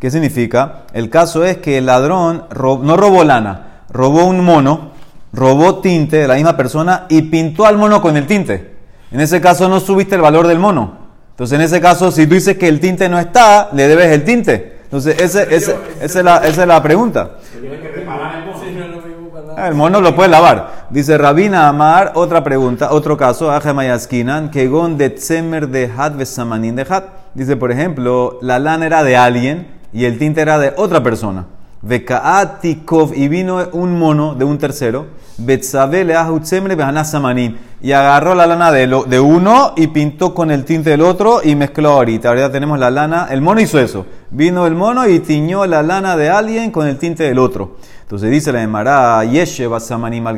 ¿Qué 0.00 0.10
significa? 0.10 0.86
El 0.92 1.08
caso 1.08 1.44
es 1.44 1.58
que 1.58 1.78
el 1.78 1.86
ladrón 1.86 2.46
no 2.50 2.96
robó 2.96 3.22
lana, 3.22 3.82
robó 3.90 4.24
un 4.24 4.44
mono, 4.44 4.90
robó 5.32 5.78
tinte 5.78 6.16
de 6.16 6.26
la 6.26 6.34
misma 6.34 6.56
persona 6.56 7.06
y 7.08 7.22
pintó 7.22 7.64
al 7.64 7.78
mono 7.78 8.02
con 8.02 8.16
el 8.16 8.26
tinte. 8.26 8.74
En 9.12 9.20
ese 9.20 9.40
caso 9.40 9.68
no 9.68 9.78
subiste 9.78 10.16
el 10.16 10.20
valor 10.20 10.48
del 10.48 10.58
mono. 10.58 10.98
Entonces, 11.30 11.60
en 11.60 11.64
ese 11.64 11.80
caso, 11.80 12.10
si 12.10 12.26
tú 12.26 12.34
dices 12.34 12.58
que 12.58 12.66
el 12.66 12.80
tinte 12.80 13.08
no 13.08 13.20
está, 13.20 13.68
le 13.72 13.86
debes 13.86 14.08
el 14.08 14.24
tinte. 14.24 14.78
Entonces, 14.82 15.14
ese, 15.20 15.42
ese- 15.54 15.76
esa, 16.00 16.18
es 16.18 16.24
la, 16.24 16.36
esa 16.38 16.62
es 16.62 16.66
la 16.68 16.82
pregunta. 16.82 17.36
Sí, 17.52 17.58
no 17.62 17.72
es 18.84 18.90
lo 18.90 18.96
mismo 18.96 19.28
para 19.30 19.46
nada. 19.46 19.49
Ah, 19.49 19.49
El 19.66 19.74
mono 19.74 20.00
lo 20.00 20.14
puede 20.14 20.28
lavar. 20.30 20.86
Dice 20.90 21.18
Rabina 21.18 21.68
Amar, 21.68 22.12
otra 22.14 22.42
pregunta, 22.42 22.92
otro 22.92 23.16
caso, 23.16 23.50
Aje 23.50 23.72
Mayaskinan, 23.72 24.50
Kegon 24.50 24.96
de 24.96 25.10
Tzemer 25.10 25.68
de 25.68 25.90
Hat 25.96 26.16
Besamanin 26.16 26.76
de 26.76 26.86
Hat. 26.88 27.04
Dice, 27.34 27.56
por 27.56 27.70
ejemplo, 27.70 28.38
la 28.42 28.58
lana 28.58 28.86
era 28.86 29.02
de 29.02 29.16
alguien 29.16 29.68
y 29.92 30.04
el 30.04 30.18
tinte 30.18 30.40
era 30.40 30.58
de 30.58 30.72
otra 30.76 31.02
persona. 31.02 31.46
Vekaatikov, 31.82 33.14
y 33.14 33.28
vino 33.28 33.66
un 33.72 33.98
mono 33.98 34.34
de 34.34 34.44
un 34.44 34.58
tercero, 34.58 35.06
Betzabele 35.38 36.14
Ahutzemer 36.14 36.76
Behana 36.76 37.04
Samanim, 37.04 37.56
y 37.80 37.92
agarró 37.92 38.34
la 38.34 38.46
lana 38.46 38.70
de, 38.70 38.86
lo- 38.86 39.04
de 39.04 39.18
uno 39.18 39.72
y 39.76 39.86
pintó 39.86 40.34
con 40.34 40.50
el 40.50 40.64
tinte 40.66 40.90
del 40.90 41.00
otro 41.00 41.40
y 41.42 41.54
mezcló 41.56 41.92
ahorita. 41.92 42.28
Ahora 42.28 42.52
tenemos 42.52 42.78
la 42.78 42.90
lana, 42.90 43.28
el 43.30 43.40
mono 43.40 43.60
hizo 43.62 43.78
eso. 43.78 44.04
Vino 44.30 44.66
el 44.66 44.74
mono 44.74 45.08
y 45.08 45.20
tiñó 45.20 45.64
la 45.64 45.82
lana 45.82 46.16
de 46.16 46.28
alguien 46.28 46.70
con 46.70 46.86
el 46.86 46.98
tinte 46.98 47.22
del 47.24 47.38
otro. 47.38 47.76
Entonces 48.10 48.32
dice 48.32 48.50
la 48.50 48.60
Emara, 48.60 49.24
Yeshe 49.24 49.68
Basamanim 49.68 50.26
al. 50.26 50.36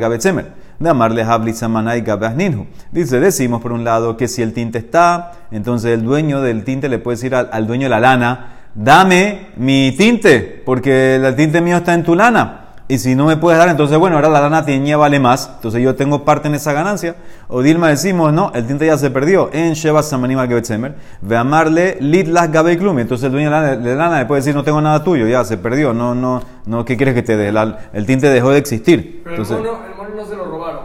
De 0.77 0.89
amarle 0.89 1.23
Habli 1.23 1.55
Samanai 1.55 2.01
Gabasninhu. 2.01 2.67
Dice, 2.91 3.19
decimos 3.19 3.63
por 3.63 3.71
un 3.71 3.83
lado 3.83 4.15
que 4.15 4.27
si 4.27 4.43
el 4.43 4.53
tinte 4.53 4.77
está, 4.77 5.31
entonces 5.49 5.91
el 5.91 6.03
dueño 6.03 6.41
del 6.41 6.65
tinte 6.65 6.87
le 6.87 6.99
puede 6.99 7.15
decir 7.15 7.33
al, 7.33 7.49
al 7.51 7.65
dueño 7.65 7.85
de 7.85 7.89
la 7.89 7.99
lana, 7.99 8.57
dame 8.75 9.47
mi 9.57 9.91
tinte, 9.97 10.61
porque 10.63 11.15
el 11.15 11.35
tinte 11.35 11.61
mío 11.61 11.77
está 11.77 11.95
en 11.95 12.03
tu 12.03 12.13
lana. 12.13 12.62
Y 12.87 12.97
si 12.97 13.15
no 13.15 13.25
me 13.27 13.37
puedes 13.37 13.57
dar, 13.57 13.69
entonces 13.69 13.97
bueno, 13.97 14.17
ahora 14.17 14.27
la 14.27 14.41
lana 14.41 14.65
teñida 14.65 14.97
vale 14.97 15.17
más, 15.17 15.49
entonces 15.55 15.81
yo 15.81 15.95
tengo 15.95 16.25
parte 16.25 16.49
en 16.49 16.55
esa 16.55 16.73
ganancia. 16.73 17.15
O 17.47 17.61
Dilma 17.61 17.87
decimos, 17.87 18.33
no, 18.33 18.51
el 18.53 18.67
tinte 18.67 18.85
ya 18.85 18.97
se 18.97 19.09
perdió. 19.09 19.49
En 19.53 19.73
Sheba 19.73 20.03
Samanim 20.03 20.37
al 20.37 20.49
Gebetzemer, 20.49 20.95
ve 21.21 21.37
amarle 21.37 21.97
Lit 22.01 22.27
las 22.27 22.51
Gabe 22.51 22.77
Klum. 22.77 22.99
Entonces 22.99 23.25
el 23.25 23.31
dueño 23.31 23.49
de 23.49 23.77
la, 23.77 23.95
lana 23.95 24.19
le 24.19 24.25
puede 24.25 24.41
decir, 24.41 24.53
no 24.53 24.63
tengo 24.65 24.81
nada 24.81 25.01
tuyo, 25.03 25.25
ya 25.27 25.45
se 25.45 25.57
perdió, 25.57 25.93
no, 25.93 26.13
no, 26.13 26.41
no, 26.65 26.83
¿qué 26.83 26.97
quieres 26.97 27.15
que 27.15 27.23
te 27.23 27.37
dé? 27.37 27.53
La- 27.53 27.79
el 27.93 28.05
tinte 28.05 28.29
dejó 28.29 28.49
de 28.51 28.57
existir. 28.57 29.21
Pero 29.23 29.35
Entonces, 29.37 29.57
el, 29.57 29.63
mono, 29.63 29.79
el 29.85 29.95
mono 29.95 30.21
no 30.21 30.25
se 30.29 30.35
lo 30.35 30.45
robaron. 30.45 30.81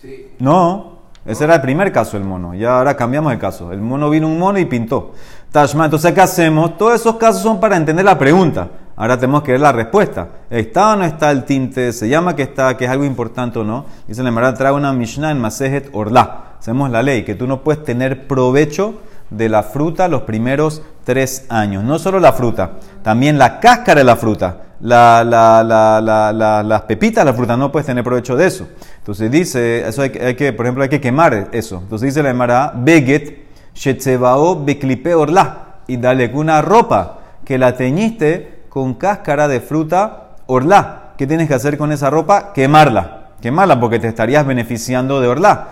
Sí. 0.00 0.28
no, 0.40 0.98
ese 1.24 1.44
era 1.44 1.54
el 1.54 1.60
primer 1.62 1.90
caso, 1.92 2.16
el 2.16 2.24
mono. 2.24 2.54
Ya 2.54 2.76
ahora 2.78 2.96
cambiamos 2.96 3.32
el 3.32 3.38
caso. 3.38 3.72
El 3.72 3.80
mono 3.80 4.10
vino 4.10 4.26
un 4.26 4.38
mono 4.38 4.58
y 4.58 4.64
pintó. 4.66 5.12
Tashma, 5.52 5.84
entonces, 5.86 6.12
¿qué 6.12 6.20
hacemos? 6.20 6.76
Todos 6.76 6.96
esos 6.96 7.16
casos 7.16 7.42
son 7.42 7.60
para 7.60 7.76
entender 7.76 8.04
la 8.04 8.18
pregunta. 8.18 8.68
Ahora 8.96 9.18
tenemos 9.18 9.42
que 9.42 9.52
ver 9.52 9.60
la 9.60 9.72
respuesta. 9.72 10.28
¿Está 10.50 10.92
o 10.92 10.96
no 10.96 11.04
está 11.04 11.30
el 11.30 11.44
tinte? 11.44 11.92
¿Se 11.92 12.08
llama 12.08 12.36
que 12.36 12.42
está, 12.42 12.76
que 12.76 12.84
es 12.84 12.90
algo 12.90 13.04
importante 13.04 13.58
o 13.58 13.64
no? 13.64 13.86
Dice 14.06 14.22
la 14.22 14.28
Emara, 14.28 14.54
trae 14.54 14.72
una 14.72 14.92
Mishnah 14.92 15.30
en 15.30 15.40
Masejet 15.40 15.90
Orla. 15.92 16.56
Hacemos 16.58 16.90
la 16.90 17.02
ley, 17.02 17.24
que 17.24 17.34
tú 17.34 17.46
no 17.46 17.62
puedes 17.62 17.82
tener 17.84 18.26
provecho 18.28 19.00
de 19.30 19.48
la 19.48 19.62
fruta 19.62 20.08
los 20.08 20.22
primeros 20.22 20.82
tres 21.04 21.46
años. 21.48 21.82
No 21.82 21.98
solo 21.98 22.20
la 22.20 22.32
fruta, 22.32 22.72
también 23.02 23.38
la 23.38 23.58
cáscara 23.60 24.00
de 24.00 24.04
la 24.04 24.16
fruta. 24.16 24.58
La, 24.80 25.24
la, 25.24 26.62
las 26.62 26.82
pepitas 26.82 27.24
de 27.24 27.30
la 27.30 27.36
fruta, 27.36 27.56
no 27.56 27.72
puedes 27.72 27.86
tener 27.86 28.04
provecho 28.04 28.36
de 28.36 28.46
eso. 28.46 28.68
Entonces 28.98 29.30
dice, 29.30 29.88
eso 29.88 30.02
hay, 30.02 30.10
que, 30.10 30.52
por 30.52 30.66
ejemplo, 30.66 30.82
hay 30.82 30.90
que 30.90 31.00
quemar 31.00 31.48
eso. 31.52 31.78
Entonces 31.82 32.06
dice 32.06 32.22
la 32.22 32.30
Emara, 32.30 32.72
Beget, 32.74 33.46
Shetzebao, 33.74 34.64
Beklipe 34.64 35.14
Orla. 35.14 35.58
Y 35.86 35.96
dale 35.96 36.30
una 36.34 36.62
ropa 36.62 37.18
que 37.44 37.58
la 37.58 37.76
teñiste 37.76 38.51
con 38.72 38.94
cáscara 38.94 39.48
de 39.48 39.60
fruta 39.60 40.28
orla. 40.46 41.12
¿Qué 41.18 41.26
tienes 41.26 41.46
que 41.46 41.52
hacer 41.52 41.76
con 41.76 41.92
esa 41.92 42.08
ropa? 42.08 42.54
Quemarla. 42.54 43.24
Quemarla 43.42 43.78
porque 43.78 43.98
te 43.98 44.08
estarías 44.08 44.46
beneficiando 44.46 45.20
de 45.20 45.28
orla. 45.28 45.68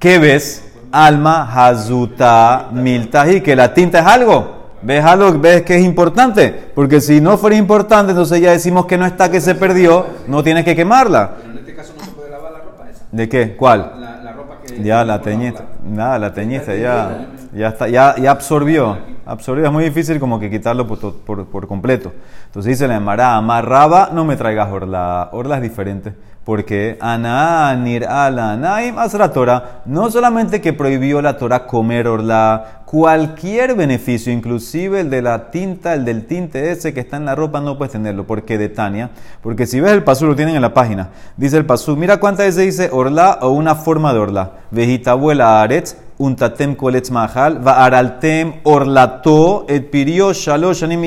¿Qué 0.00 0.18
ves? 0.18 0.72
Alma, 0.90 1.48
hazuta, 1.54 2.66
miltaji, 2.72 3.40
que 3.40 3.54
la 3.54 3.72
tinta 3.72 4.00
es 4.00 4.06
algo. 4.06 4.72
¿Ves 4.82 5.04
algo? 5.04 5.38
¿Ves 5.38 5.62
que 5.62 5.76
es 5.76 5.84
importante? 5.84 6.72
Porque 6.74 7.00
si 7.00 7.20
no 7.20 7.38
fuera 7.38 7.54
importante, 7.54 8.10
entonces 8.10 8.40
ya 8.40 8.50
decimos 8.50 8.86
que 8.86 8.98
no 8.98 9.06
está, 9.06 9.30
que 9.30 9.40
se 9.40 9.54
perdió, 9.54 10.06
no 10.26 10.42
tienes 10.42 10.64
que 10.64 10.74
quemarla. 10.74 11.36
Pero 11.36 11.52
en 11.52 11.58
este 11.58 11.76
caso 11.76 11.92
no 11.96 12.04
se 12.04 12.10
puede 12.10 12.30
lavar 12.30 12.50
la 12.50 12.58
ropa 12.58 12.90
esa. 12.90 13.04
¿De 13.12 13.28
qué? 13.28 13.54
¿Cuál? 13.54 13.92
La, 14.00 14.16
la 14.22 14.32
ropa 14.32 14.56
que... 14.66 14.82
Ya 14.82 15.04
la 15.04 15.22
teñiste. 15.22 15.62
Nada, 15.84 16.18
la 16.18 16.34
teñiste, 16.34 16.80
ya, 16.80 17.28
ya, 17.54 17.68
está, 17.68 17.86
ya, 17.86 18.16
ya 18.16 18.32
absorbió. 18.32 18.98
Absorbió. 19.30 19.64
Es 19.64 19.72
muy 19.72 19.84
difícil 19.84 20.18
como 20.18 20.40
que 20.40 20.50
quitarlo 20.50 20.88
por, 20.88 21.14
por, 21.20 21.46
por 21.46 21.68
completo. 21.68 22.12
Entonces 22.46 22.70
dice 22.70 22.88
la 22.88 22.96
Emara, 22.96 23.36
amarraba, 23.36 24.10
no 24.12 24.24
me 24.24 24.34
traigas 24.34 24.70
orla. 24.72 25.28
Orla 25.32 25.56
es 25.56 25.62
diferente. 25.62 26.14
Porque 26.44 26.98
Ananir 27.00 28.06
ala 28.06 28.56
Naim 28.56 28.96
la 28.96 29.32
Torah. 29.32 29.82
No 29.84 30.10
solamente 30.10 30.60
que 30.60 30.72
prohibió 30.72 31.22
la 31.22 31.36
Torah 31.36 31.64
comer 31.66 32.08
orla, 32.08 32.82
cualquier 32.86 33.76
beneficio, 33.76 34.32
inclusive 34.32 35.00
el 35.00 35.10
de 35.10 35.22
la 35.22 35.52
tinta, 35.52 35.94
el 35.94 36.04
del 36.04 36.26
tinte 36.26 36.72
ese 36.72 36.92
que 36.92 36.98
está 36.98 37.18
en 37.18 37.26
la 37.26 37.36
ropa, 37.36 37.60
no 37.60 37.78
puedes 37.78 37.92
tenerlo. 37.92 38.26
porque 38.26 38.58
de 38.58 38.68
Tania? 38.68 39.10
Porque 39.42 39.64
si 39.64 39.78
ves 39.78 39.92
el 39.92 40.02
pasú, 40.02 40.26
lo 40.26 40.34
tienen 40.34 40.56
en 40.56 40.62
la 40.62 40.74
página. 40.74 41.10
Dice 41.36 41.56
el 41.56 41.66
pasú, 41.66 41.96
mira 41.96 42.18
cuántas 42.18 42.46
veces 42.46 42.64
dice 42.64 42.90
orla 42.90 43.38
o 43.42 43.50
una 43.50 43.76
forma 43.76 44.12
de 44.12 44.18
orla. 44.18 44.50
Vejitabuela 44.72 45.62
aretz 45.62 45.94
un 46.20 46.36
tatem 46.36 46.74
koletz 46.76 47.10
mahal, 47.10 47.56
va 47.66 47.78
araltem 47.84 48.52
orlato, 48.64 49.64
et 49.68 49.90
pirio 49.90 50.32
shalosh 50.34 50.82
anim 50.84 51.02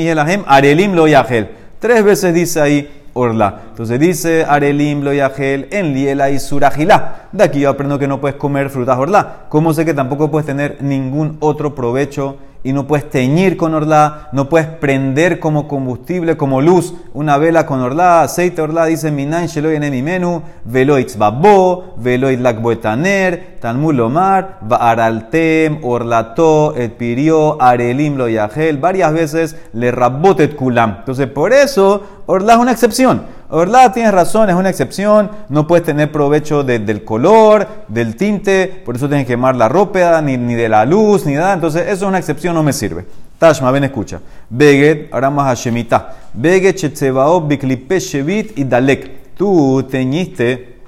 arelim 0.48 0.96
lo 0.96 1.08
yahel. 1.08 1.50
Tres 1.80 2.04
veces 2.04 2.34
dice 2.34 2.60
ahí 2.60 2.90
orla. 3.14 3.62
Entonces 3.70 4.00
dice 4.00 4.44
arelim 4.44 5.04
lo 5.04 5.14
yahel 5.14 5.68
en 5.70 5.94
liela 5.94 6.32
y 6.32 6.40
surajilá. 6.40 7.28
De 7.32 7.44
aquí 7.44 7.60
yo 7.60 7.70
aprendo 7.70 8.00
que 8.00 8.08
no 8.08 8.20
puedes 8.20 8.38
comer 8.38 8.72
frutas 8.72 8.98
orla. 8.98 9.46
¿Cómo 9.50 9.72
sé 9.72 9.86
que 9.86 9.94
tampoco 9.94 10.32
puedes 10.32 10.48
tener 10.48 10.78
ningún 10.82 11.38
otro 11.42 11.76
provecho? 11.76 12.38
Y 12.64 12.72
no 12.72 12.88
puedes 12.88 13.10
teñir 13.10 13.58
con 13.58 13.74
orla, 13.74 14.30
no 14.32 14.48
puedes 14.48 14.68
prender 14.68 15.40
como 15.40 15.68
combustible, 15.68 16.38
como 16.38 16.62
luz, 16.62 16.94
una 17.14 17.38
vela 17.38 17.66
con 17.66 17.82
orla, 17.82 18.22
aceite 18.22 18.62
orla, 18.62 18.86
dice 18.86 19.12
Minan 19.12 19.48
Sheloy 19.48 19.76
en 19.76 19.92
mi 19.92 20.02
menú, 20.02 20.42
veloitz 20.64 21.18
babo, 21.18 21.96
veloit 21.98 22.40
lakboetaner, 22.40 23.58
tanmul 23.60 24.00
omar, 24.00 24.60
araltem, 24.70 25.80
orlato, 25.84 26.74
et 26.76 26.94
pirio, 26.94 27.62
arelim 27.62 28.16
lo 28.18 28.30
yahel, 28.30 28.78
varias 28.78 29.14
veces 29.14 29.58
le 29.74 29.92
rabotet 29.92 30.56
kulam. 30.56 30.98
Entonces, 31.00 31.28
por 31.28 31.52
eso, 31.52 32.04
orla 32.26 32.54
es 32.54 32.60
una 32.60 32.72
excepción. 32.72 33.43
Orla, 33.56 33.94
tienes 33.94 34.12
razón, 34.12 34.50
es 34.50 34.56
una 34.56 34.72
excepción. 34.72 35.30
No 35.50 35.68
puedes 35.68 35.86
tener 35.86 36.12
provecho 36.12 36.64
del 36.64 37.04
color, 37.04 37.68
del 37.88 38.16
tinte, 38.16 38.82
por 38.84 38.96
eso 38.96 39.08
tienes 39.08 39.28
que 39.28 39.34
quemar 39.34 39.56
la 39.56 39.70
ropa, 39.70 40.20
ni, 40.24 40.38
ni, 40.38 40.56
de 40.56 40.68
la 40.68 40.86
luz, 40.86 41.28
ni 41.28 41.36
nada. 41.36 41.54
Entonces, 41.54 41.84
eso 41.84 41.94
es 41.94 42.02
una 42.02 42.18
excepción, 42.18 42.56
no 42.56 42.64
me 42.64 42.74
sirve. 42.74 43.06
Tashma, 43.38 43.70
ven, 43.70 43.84
escucha. 43.84 44.20
Beged, 44.50 45.10
ahora 45.12 45.30
más 45.30 45.52
a 45.52 45.54
Shemita. 45.54 46.16
Beged, 46.34 46.74
Chetzebao, 46.74 47.42
Biklipe, 47.42 48.00
Shevit 48.00 48.58
y 48.58 48.64
Dalek. 48.64 49.36
Tú 49.38 49.88
teñiste 49.88 50.80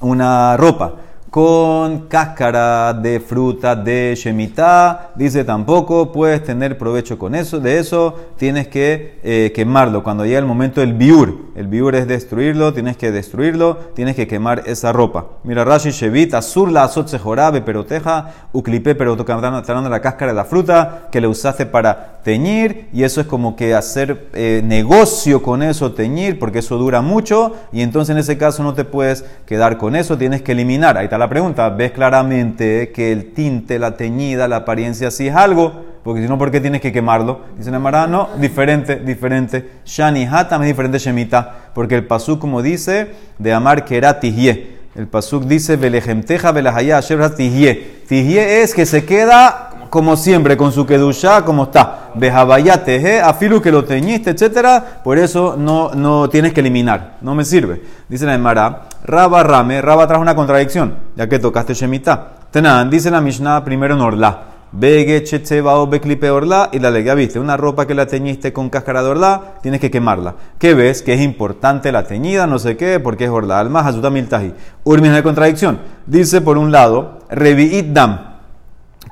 una 0.00 0.56
ropa 0.56 0.94
con 1.36 2.06
cáscara 2.08 2.94
de 2.94 3.20
fruta 3.20 3.76
de 3.76 4.14
Shemitah. 4.16 5.10
Dice 5.16 5.44
tampoco 5.44 6.10
puedes 6.10 6.42
tener 6.42 6.78
provecho 6.78 7.18
con 7.18 7.34
eso. 7.34 7.60
De 7.60 7.78
eso 7.78 8.14
tienes 8.38 8.68
que 8.68 9.20
eh, 9.22 9.52
quemarlo. 9.54 10.02
Cuando 10.02 10.24
llega 10.24 10.38
el 10.38 10.46
momento 10.46 10.80
del 10.80 10.94
biur, 10.94 11.48
el 11.54 11.66
biur 11.66 11.94
es 11.94 12.08
destruirlo, 12.08 12.72
tienes 12.72 12.96
que 12.96 13.12
destruirlo, 13.12 13.76
tienes 13.94 14.16
que 14.16 14.26
quemar 14.26 14.62
esa 14.64 14.92
ropa. 14.92 15.26
Mira, 15.44 15.62
Rashi 15.62 15.90
Shevit, 15.90 16.32
Azur 16.32 16.72
la 16.72 16.84
azot 16.84 17.06
se 17.08 17.18
jorabe, 17.18 17.60
peroteja, 17.60 18.32
uklipe, 18.54 18.94
pero 18.94 19.12
hablando 19.12 19.90
la 19.90 20.00
cáscara 20.00 20.32
de 20.32 20.36
la 20.36 20.46
fruta 20.46 21.08
que 21.12 21.20
le 21.20 21.28
usaste 21.28 21.66
para 21.66 22.22
teñir. 22.24 22.88
Y 22.94 23.02
eso 23.02 23.20
es 23.20 23.26
como 23.26 23.56
que 23.56 23.74
hacer 23.74 24.28
eh, 24.32 24.62
negocio 24.64 25.42
con 25.42 25.62
eso, 25.62 25.92
teñir, 25.92 26.38
porque 26.38 26.60
eso 26.60 26.78
dura 26.78 27.02
mucho. 27.02 27.54
Y 27.72 27.82
entonces 27.82 28.14
en 28.14 28.20
ese 28.20 28.38
caso 28.38 28.62
no 28.62 28.72
te 28.72 28.84
puedes 28.84 29.26
quedar 29.44 29.76
con 29.76 29.96
eso, 29.96 30.16
tienes 30.16 30.40
que 30.40 30.52
eliminar. 30.52 30.96
Ahí 30.96 31.04
está 31.04 31.18
la 31.18 31.25
pregunta, 31.28 31.68
ves 31.70 31.92
claramente 31.92 32.92
que 32.94 33.12
el 33.12 33.32
tinte, 33.32 33.78
la 33.78 33.96
teñida, 33.96 34.48
la 34.48 34.56
apariencia 34.56 35.10
sí 35.10 35.28
es 35.28 35.34
algo, 35.34 35.84
porque 36.02 36.22
si 36.22 36.28
no, 36.28 36.38
¿por 36.38 36.50
qué 36.50 36.60
tienes 36.60 36.80
que 36.80 36.92
quemarlo? 36.92 37.40
Dice 37.58 37.70
Nemara, 37.70 38.06
no, 38.06 38.28
diferente, 38.38 38.96
diferente. 38.96 39.68
Shani 39.84 40.24
Hatam 40.24 40.62
es 40.62 40.68
diferente 40.68 40.98
Shemita, 40.98 41.70
porque 41.74 41.94
el 41.94 42.06
pasuk, 42.06 42.38
como 42.38 42.62
dice, 42.62 43.08
de 43.38 43.52
amar 43.52 43.84
que 43.84 43.96
era 43.96 44.20
tijie. 44.20 44.76
El 44.94 45.08
pasuk 45.08 45.44
dice, 45.44 45.76
velejemteja 45.76 46.52
velahaya 46.52 47.00
tijie. 47.36 48.02
Tijie 48.08 48.62
es 48.62 48.74
que 48.74 48.86
se 48.86 49.04
queda 49.04 49.66
como 49.90 50.16
siempre, 50.16 50.56
con 50.56 50.72
su 50.72 50.86
kedusha 50.86 51.44
como 51.44 51.64
está. 51.64 52.10
Bejabayate, 52.14 53.20
afilu 53.20 53.60
que 53.60 53.70
lo 53.70 53.84
teñiste, 53.84 54.30
etcétera. 54.30 55.00
Por 55.02 55.18
eso 55.18 55.56
no, 55.58 55.90
no 55.94 56.28
tienes 56.28 56.52
que 56.52 56.60
eliminar. 56.60 57.18
No 57.20 57.34
me 57.34 57.44
sirve. 57.44 57.82
Dice 58.08 58.26
la 58.26 58.34
Emara, 58.34 58.88
Raba 59.06 59.44
Rame, 59.44 59.80
Raba 59.80 60.08
trajo 60.08 60.20
una 60.20 60.34
contradicción, 60.34 60.96
ya 61.14 61.28
que 61.28 61.38
tocaste 61.38 61.74
Shemitah. 61.74 62.48
Tenan, 62.50 62.90
dice 62.90 63.08
la 63.08 63.20
Mishnah 63.20 63.64
primero 63.64 63.94
en 63.94 64.00
Orla. 64.00 64.42
Bege, 64.72 65.22
o 65.64 65.86
Beklipe 65.86 66.28
Orla 66.28 66.70
y 66.72 66.80
la 66.80 66.90
ley. 66.90 67.04
viste, 67.14 67.38
una 67.38 67.56
ropa 67.56 67.86
que 67.86 67.94
la 67.94 68.06
teñiste 68.06 68.52
con 68.52 68.68
cáscara 68.68 69.04
de 69.04 69.10
Orla, 69.10 69.54
tienes 69.62 69.80
que 69.80 69.92
quemarla. 69.92 70.34
¿Qué 70.58 70.74
ves? 70.74 71.02
Que 71.02 71.14
es 71.14 71.20
importante 71.20 71.92
la 71.92 72.02
teñida, 72.02 72.48
no 72.48 72.58
sé 72.58 72.76
qué, 72.76 72.98
porque 72.98 73.24
es 73.26 73.30
Orla. 73.30 73.60
Alma, 73.60 73.80
Hazuta 73.80 74.10
Miltaji. 74.10 74.52
Urmis 74.82 75.12
de 75.12 75.22
contradicción. 75.22 75.78
Dice 76.04 76.40
por 76.40 76.58
un 76.58 76.72
lado, 76.72 77.20
Revi'it 77.30 77.92
Dam 77.92 78.18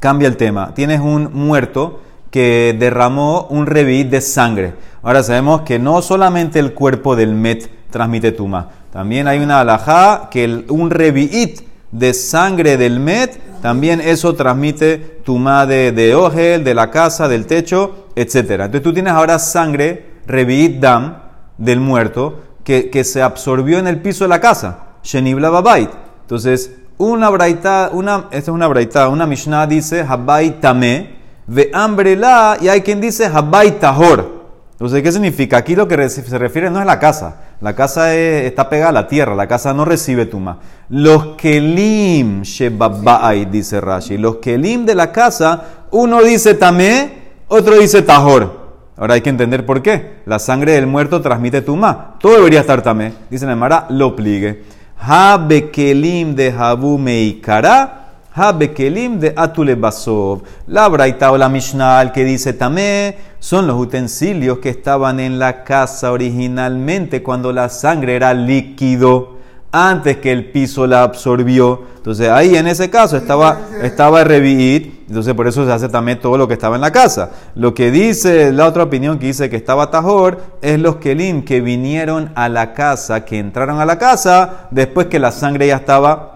cambia 0.01 0.27
el 0.27 0.37
tema. 0.37 0.75
Tienes 0.75 1.01
un 1.01 1.31
muerto 1.33 2.01
que 2.35 2.75
derramó 2.77 3.47
un 3.49 3.65
revit 3.65 4.11
de 4.11 4.21
sangre. 4.21 4.75
Ahora 5.05 5.23
sabemos 5.23 5.61
que 5.61 5.79
no 5.79 6.03
solamente 6.03 6.59
el 6.59 6.75
cuerpo 6.75 7.15
del 7.15 7.33
Met 7.33 7.71
transmite 7.91 8.33
tuma, 8.33 8.71
también 8.95 9.27
hay 9.27 9.41
una 9.41 9.59
alajá 9.59 10.29
que 10.31 10.67
un 10.69 10.89
revit 10.89 11.63
de 11.91 12.15
sangre 12.15 12.77
del 12.77 13.01
Met, 13.01 13.61
también 13.61 14.01
eso 14.01 14.37
transmite 14.37 14.99
tuma 15.25 15.67
de, 15.67 15.91
de 15.91 16.15
ogel, 16.15 16.63
de 16.63 16.75
la 16.75 16.93
casa, 16.93 17.27
del 17.27 17.45
techo, 17.45 18.07
etc. 18.15 18.37
Entonces 18.51 18.83
tú 18.83 18.93
tienes 18.93 19.13
ahora 19.13 19.41
sangre, 19.41 20.21
revit 20.29 20.79
dam, 20.79 21.17
del 21.59 21.81
muerto, 21.81 22.41
que, 22.63 22.89
que 22.89 23.03
se 23.03 23.21
absorbió 23.21 23.81
en 23.81 23.89
el 23.89 24.01
piso 24.01 24.23
de 24.23 24.29
la 24.29 24.41
casa. 24.41 24.85
Shenibla 25.03 25.51
babait. 25.51 25.91
Entonces, 26.21 26.71
una 26.97 27.31
braita, 27.31 27.91
una, 27.93 28.27
esta 28.31 28.39
es 28.53 28.55
una 28.55 28.69
braita, 28.69 29.09
una 29.09 29.27
Mishnah 29.27 29.67
dice 29.67 30.07
Habai 30.09 30.61
Tame, 30.61 31.17
ve 31.49 31.73
la, 32.17 32.59
y 32.61 32.69
hay 32.69 32.83
quien 32.83 33.01
dice 33.01 33.27
Habai 33.27 33.81
Tahor. 33.81 34.45
Entonces, 34.71 35.03
¿qué 35.03 35.11
significa? 35.11 35.57
Aquí 35.57 35.75
lo 35.75 35.89
que 35.89 36.09
se 36.09 36.39
refiere 36.39 36.71
no 36.71 36.79
es 36.79 36.87
la 36.87 37.01
casa. 37.01 37.41
La 37.65 37.75
casa 37.75 38.15
está 38.15 38.69
pegada 38.69 38.91
a 38.91 38.93
la 38.93 39.09
tierra, 39.09 39.35
la 39.35 39.49
casa 39.49 39.73
no 39.73 39.87
recibe 39.87 40.27
tuma. 40.27 40.59
Los 40.91 41.29
kelim 41.39 42.43
shebabai, 42.43 43.47
dice 43.47 43.81
Rashi. 43.81 44.19
Los 44.19 44.37
kelim 44.37 44.85
de 44.85 44.95
la 44.95 45.11
casa, 45.11 45.65
uno 45.91 46.23
dice 46.23 46.53
tamé, 46.53 47.11
otro 47.49 47.79
dice 47.79 48.03
tahor. 48.03 48.83
Ahora 48.99 49.15
hay 49.15 49.23
que 49.23 49.31
entender 49.31 49.65
por 49.65 49.81
qué. 49.81 50.17
La 50.27 50.39
sangre 50.39 50.73
del 50.73 50.87
muerto 50.87 51.23
transmite 51.23 51.63
tuma. 51.63 52.17
Todo 52.21 52.35
debería 52.37 52.61
estar 52.61 52.83
tamé. 52.83 53.15
Dice 53.31 53.47
Mara, 53.47 53.87
lo 53.89 54.15
pligue. 54.15 54.65
Ha 55.01 55.39
bekelim 55.39 56.35
de 56.35 56.53
Habu 56.53 56.99
Meikara, 56.99 58.04
Ha 58.37 58.51
bekelim 58.51 59.21
de 59.21 59.33
Atule 59.37 59.77
Basov. 59.77 60.43
La 60.67 60.89
Braita 60.89 61.31
o 61.31 61.39
la 61.39 61.49
Mishnah, 61.49 62.11
que 62.13 62.25
dice 62.25 62.53
Tamé, 62.53 63.17
son 63.39 63.69
los 63.69 63.81
utensilios 63.81 64.59
que 64.59 64.71
estaban 64.71 65.21
en 65.21 65.39
la 65.39 65.63
casa 65.63 66.11
originalmente 66.11 67.23
cuando 67.23 67.53
la 67.53 67.69
sangre 67.69 68.17
era 68.17 68.35
líquido. 68.35 69.35
antes 69.77 70.19
que 70.19 70.31
el 70.31 70.53
piso 70.53 70.87
la 70.87 71.03
absorbió. 71.03 71.83
Entonces 71.97 72.29
ahí 72.29 72.55
en 72.55 72.69
ese 72.69 72.91
caso 72.91 73.17
estaba, 73.17 73.59
estaba 73.83 74.23
Revi'it, 74.23 75.09
entonces 75.09 75.35
por 75.35 75.49
eso 75.49 75.67
se 75.67 75.73
hace 75.73 75.89
también 75.89 76.21
todo 76.21 76.39
lo 76.39 76.47
que 76.47 76.55
estaba 76.55 76.77
en 76.77 76.83
la 76.83 76.93
casa. 76.93 77.31
Lo 77.57 77.75
que 77.75 77.91
dice 77.91 78.53
la 78.53 78.67
otra 78.67 78.85
opinión 78.85 79.19
que 79.19 79.27
dice 79.27 79.51
que 79.51 79.57
estaba 79.57 79.91
Tajor 79.91 80.41
es 80.63 80.79
los 80.79 80.97
Kelim 80.97 81.45
que 81.45 81.61
vinieron 81.61 82.31
a 82.37 82.49
la 82.49 82.73
casa, 82.73 83.25
que 83.25 83.41
entraron 83.41 83.81
a 83.81 83.85
la 83.85 83.99
casa 83.99 84.69
después 84.71 85.09
que 85.09 85.19
la 85.19 85.33
sangre 85.33 85.67
ya 85.67 85.77
estaba 85.77 86.34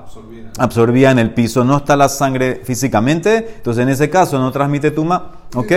absorbida 0.59 1.11
en 1.11 1.19
el 1.19 1.33
piso. 1.35 1.65
No 1.65 1.79
está 1.79 1.97
la 1.97 2.09
sangre 2.09 2.61
físicamente, 2.65 3.37
entonces 3.57 3.83
en 3.83 3.89
ese 3.89 4.11
caso 4.11 4.39
no 4.39 4.51
transmite 4.53 4.91
tuma. 4.91 5.33
¿Ok? 5.55 5.73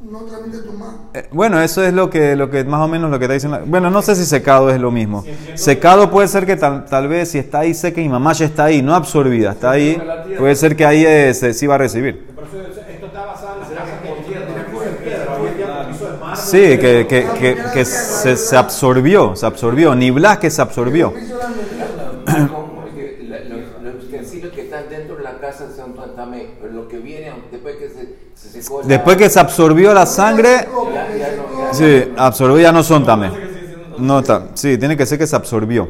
no 0.00 0.20
transmite 0.20 0.58
tu 0.58 0.72
Eh, 1.12 1.28
bueno, 1.32 1.60
eso 1.60 1.82
es 1.82 1.92
lo 1.92 2.08
que, 2.08 2.36
lo 2.36 2.48
que 2.50 2.64
más 2.64 2.80
o 2.80 2.88
menos 2.88 3.10
lo 3.10 3.18
que 3.18 3.24
está 3.24 3.34
diciendo. 3.34 3.60
Bueno, 3.66 3.90
no 3.90 4.00
sé 4.00 4.14
si 4.14 4.24
secado 4.24 4.70
es 4.70 4.80
lo 4.80 4.90
mismo. 4.90 5.24
Secado 5.54 6.10
puede 6.10 6.28
ser 6.28 6.46
que 6.46 6.56
tal, 6.56 6.84
tal 6.86 7.08
vez 7.08 7.30
si 7.32 7.38
está 7.38 7.60
ahí 7.60 7.74
seca 7.74 8.00
y 8.00 8.08
mamá 8.08 8.32
ya 8.32 8.46
está 8.46 8.64
ahí, 8.64 8.80
no 8.80 8.94
absorbida, 8.94 9.52
está 9.52 9.72
ahí, 9.72 10.00
puede 10.38 10.54
ser 10.54 10.76
que 10.76 10.86
ahí 10.86 11.04
eh, 11.04 11.34
se, 11.34 11.52
sí 11.52 11.66
va 11.66 11.74
a 11.74 11.78
recibir. 11.78 12.26
Sí, 16.36 16.78
que, 16.78 17.06
que, 17.08 17.26
que, 17.38 17.56
que 17.74 17.84
se, 17.84 18.36
se 18.36 18.56
absorbió, 18.56 19.34
se 19.36 19.44
absorbió, 19.46 19.94
ni 19.94 20.10
blas 20.10 20.38
que 20.38 20.50
se 20.50 20.62
absorbió. 20.62 21.12
Porque 22.24 23.24
la- 23.28 23.40
los, 23.40 23.60
los 23.94 24.04
utensilios 24.04 24.52
que 24.52 24.62
están 24.62 24.88
dentro 24.88 25.16
de 25.16 25.22
la 25.24 25.38
casa 25.38 25.66
son 25.74 25.94
también, 26.14 26.50
pero 26.60 26.72
lo 26.72 26.88
que 26.88 26.98
viene 26.98 27.32
después 27.50 27.76
que 27.76 27.88
se, 27.88 28.14
se 28.34 28.47
secó. 28.47 28.47
la- 28.47 28.47
Después 28.84 29.16
que 29.16 29.28
se 29.30 29.40
absorbió 29.40 29.92
la 29.94 30.06
sangre, 30.06 30.68
sí, 31.72 32.04
absorbió 32.16 32.58
ya 32.60 32.72
no 32.72 32.82
son 32.82 33.04
tamé. 33.04 33.30
No 33.98 34.20
está, 34.20 34.48
sí, 34.54 34.78
tiene 34.78 34.96
que 34.96 35.06
ser 35.06 35.18
que 35.18 35.26
se 35.26 35.36
absorbió. 35.36 35.88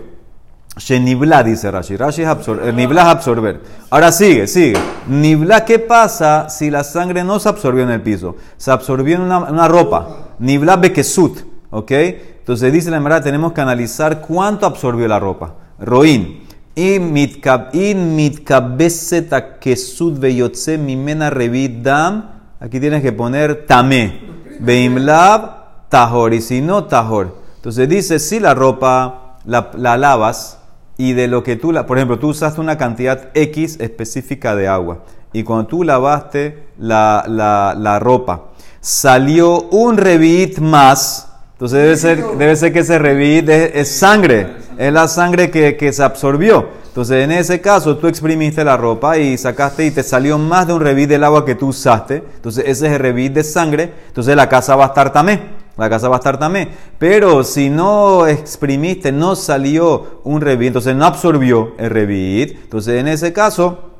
Shenibla, 0.76 1.42
dice 1.42 1.70
Rashi. 1.70 1.96
Rashi 1.96 2.22
es 2.22 2.28
absorber. 2.28 2.72
Nibla 2.72 3.02
es 3.02 3.08
absorber. 3.08 3.60
Ahora 3.90 4.12
sigue, 4.12 4.46
sigue. 4.46 4.78
Nibla, 5.08 5.64
¿qué 5.64 5.80
pasa 5.80 6.48
si 6.48 6.70
la 6.70 6.84
sangre 6.84 7.24
no 7.24 7.40
se 7.40 7.48
absorbió 7.48 7.82
en 7.82 7.90
el 7.90 8.00
piso? 8.00 8.36
Se 8.56 8.70
absorbió 8.70 9.16
en 9.16 9.22
una, 9.22 9.38
una 9.40 9.66
ropa. 9.66 10.28
Nibla 10.38 10.76
bekesut. 10.76 11.40
¿Ok? 11.70 11.90
Entonces 11.90 12.72
dice 12.72 12.90
la 12.90 13.00
verdad, 13.00 13.22
tenemos 13.24 13.52
que 13.52 13.60
analizar 13.60 14.20
cuánto 14.20 14.66
absorbió 14.66 15.08
la 15.08 15.18
ropa. 15.18 15.54
Roín. 15.80 16.44
In 16.76 17.12
mitkab- 17.12 17.74
in 17.74 18.14
mitkabeset 18.14 19.32
akesut 19.32 20.16
veyotze 20.20 20.78
mimena 20.78 21.28
revit 21.28 21.82
dam. 21.82 22.37
Aquí 22.60 22.80
tienes 22.80 23.02
que 23.02 23.12
poner 23.12 23.66
tamé. 23.66 24.20
Beimlab 24.60 25.88
tahor. 25.88 26.34
Y 26.34 26.40
si 26.40 26.60
no, 26.60 26.84
tahor. 26.84 27.36
Entonces 27.56 27.88
dice, 27.88 28.18
si 28.18 28.40
la 28.40 28.54
ropa 28.54 29.36
la, 29.44 29.70
la 29.76 29.96
lavas 29.96 30.58
y 30.96 31.12
de 31.12 31.28
lo 31.28 31.42
que 31.42 31.56
tú, 31.56 31.72
la, 31.72 31.86
por 31.86 31.98
ejemplo, 31.98 32.18
tú 32.18 32.28
usaste 32.28 32.60
una 32.60 32.76
cantidad 32.76 33.30
X 33.34 33.78
específica 33.80 34.56
de 34.56 34.68
agua 34.68 35.04
y 35.32 35.42
cuando 35.44 35.66
tú 35.66 35.84
lavaste 35.84 36.68
la, 36.78 37.24
la, 37.26 37.74
la 37.78 37.98
ropa, 37.98 38.46
salió 38.80 39.62
un 39.70 39.96
revit 39.96 40.58
más, 40.58 41.27
entonces 41.58 41.82
debe 41.82 41.96
ser, 41.96 42.24
debe 42.38 42.54
ser 42.54 42.72
que 42.72 42.78
ese 42.78 43.00
revit 43.00 43.48
es, 43.48 43.70
es 43.74 43.90
sangre, 43.98 44.46
es 44.78 44.92
la 44.92 45.08
sangre 45.08 45.50
que, 45.50 45.76
que 45.76 45.92
se 45.92 46.04
absorbió. 46.04 46.68
Entonces 46.86 47.24
en 47.24 47.32
ese 47.32 47.60
caso 47.60 47.96
tú 47.96 48.06
exprimiste 48.06 48.62
la 48.62 48.76
ropa 48.76 49.18
y 49.18 49.36
sacaste 49.36 49.84
y 49.84 49.90
te 49.90 50.04
salió 50.04 50.38
más 50.38 50.68
de 50.68 50.74
un 50.74 50.80
revit 50.80 51.08
del 51.08 51.24
agua 51.24 51.44
que 51.44 51.56
tú 51.56 51.70
usaste, 51.70 52.22
entonces 52.36 52.62
ese 52.64 52.86
es 52.86 52.92
el 52.92 53.00
revit 53.00 53.32
de 53.32 53.42
sangre, 53.42 53.92
entonces 54.06 54.36
la 54.36 54.48
casa 54.48 54.76
va 54.76 54.84
a 54.84 54.88
estar 54.88 55.12
tamé. 55.12 55.58
La 55.76 55.90
casa 55.90 56.08
va 56.08 56.14
a 56.14 56.18
estar 56.18 56.38
también. 56.38 56.70
Pero 56.96 57.42
si 57.42 57.70
no 57.70 58.28
exprimiste, 58.28 59.10
no 59.10 59.34
salió 59.34 60.20
un 60.22 60.40
revit, 60.40 60.68
entonces 60.68 60.94
no 60.94 61.06
absorbió 61.06 61.74
el 61.78 61.90
revit. 61.90 62.56
Entonces 62.62 63.00
en 63.00 63.08
ese 63.08 63.32
caso 63.32 63.90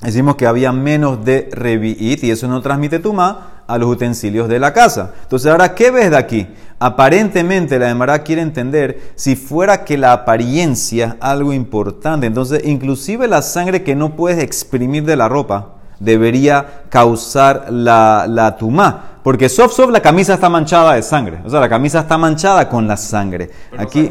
decimos 0.00 0.34
que 0.34 0.48
había 0.48 0.72
menos 0.72 1.24
de 1.24 1.48
revit 1.52 2.24
y 2.24 2.30
eso 2.32 2.48
no 2.48 2.60
transmite 2.60 2.98
tuma 2.98 3.53
a 3.66 3.78
los 3.78 3.88
utensilios 3.88 4.48
de 4.48 4.58
la 4.58 4.72
casa. 4.72 5.12
Entonces 5.22 5.50
ahora, 5.50 5.74
¿qué 5.74 5.90
ves 5.90 6.10
de 6.10 6.16
aquí? 6.16 6.46
Aparentemente 6.78 7.78
la 7.78 7.90
Emara 7.90 8.22
quiere 8.22 8.42
entender 8.42 9.12
si 9.14 9.36
fuera 9.36 9.84
que 9.84 9.96
la 9.96 10.12
apariencia 10.12 11.06
es 11.06 11.14
algo 11.20 11.52
importante. 11.52 12.26
Entonces 12.26 12.62
inclusive 12.64 13.28
la 13.28 13.42
sangre 13.42 13.82
que 13.82 13.94
no 13.94 14.16
puedes 14.16 14.42
exprimir 14.42 15.04
de 15.04 15.16
la 15.16 15.28
ropa 15.28 15.74
debería 15.98 16.82
causar 16.88 17.66
la, 17.70 18.26
la 18.28 18.56
tumá. 18.56 19.14
Porque 19.22 19.48
sof 19.48 19.72
sof 19.72 19.90
la 19.90 20.02
camisa 20.02 20.34
está 20.34 20.50
manchada 20.50 20.94
de 20.94 21.02
sangre. 21.02 21.38
O 21.46 21.48
sea, 21.48 21.58
la 21.58 21.68
camisa 21.68 22.00
está 22.00 22.18
manchada 22.18 22.68
con 22.68 22.86
la 22.86 22.98
sangre. 22.98 23.48
Aquí, 23.78 24.10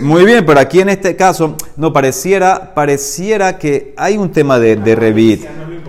muy 0.00 0.24
bien, 0.24 0.46
pero 0.46 0.60
aquí 0.60 0.80
en 0.80 0.88
este 0.88 1.14
caso, 1.14 1.56
no 1.76 1.92
pareciera, 1.92 2.72
pareciera 2.74 3.58
que 3.58 3.92
hay 3.98 4.16
un 4.16 4.32
tema 4.32 4.58
de, 4.58 4.76
de 4.76 4.94
revit. 4.94 5.44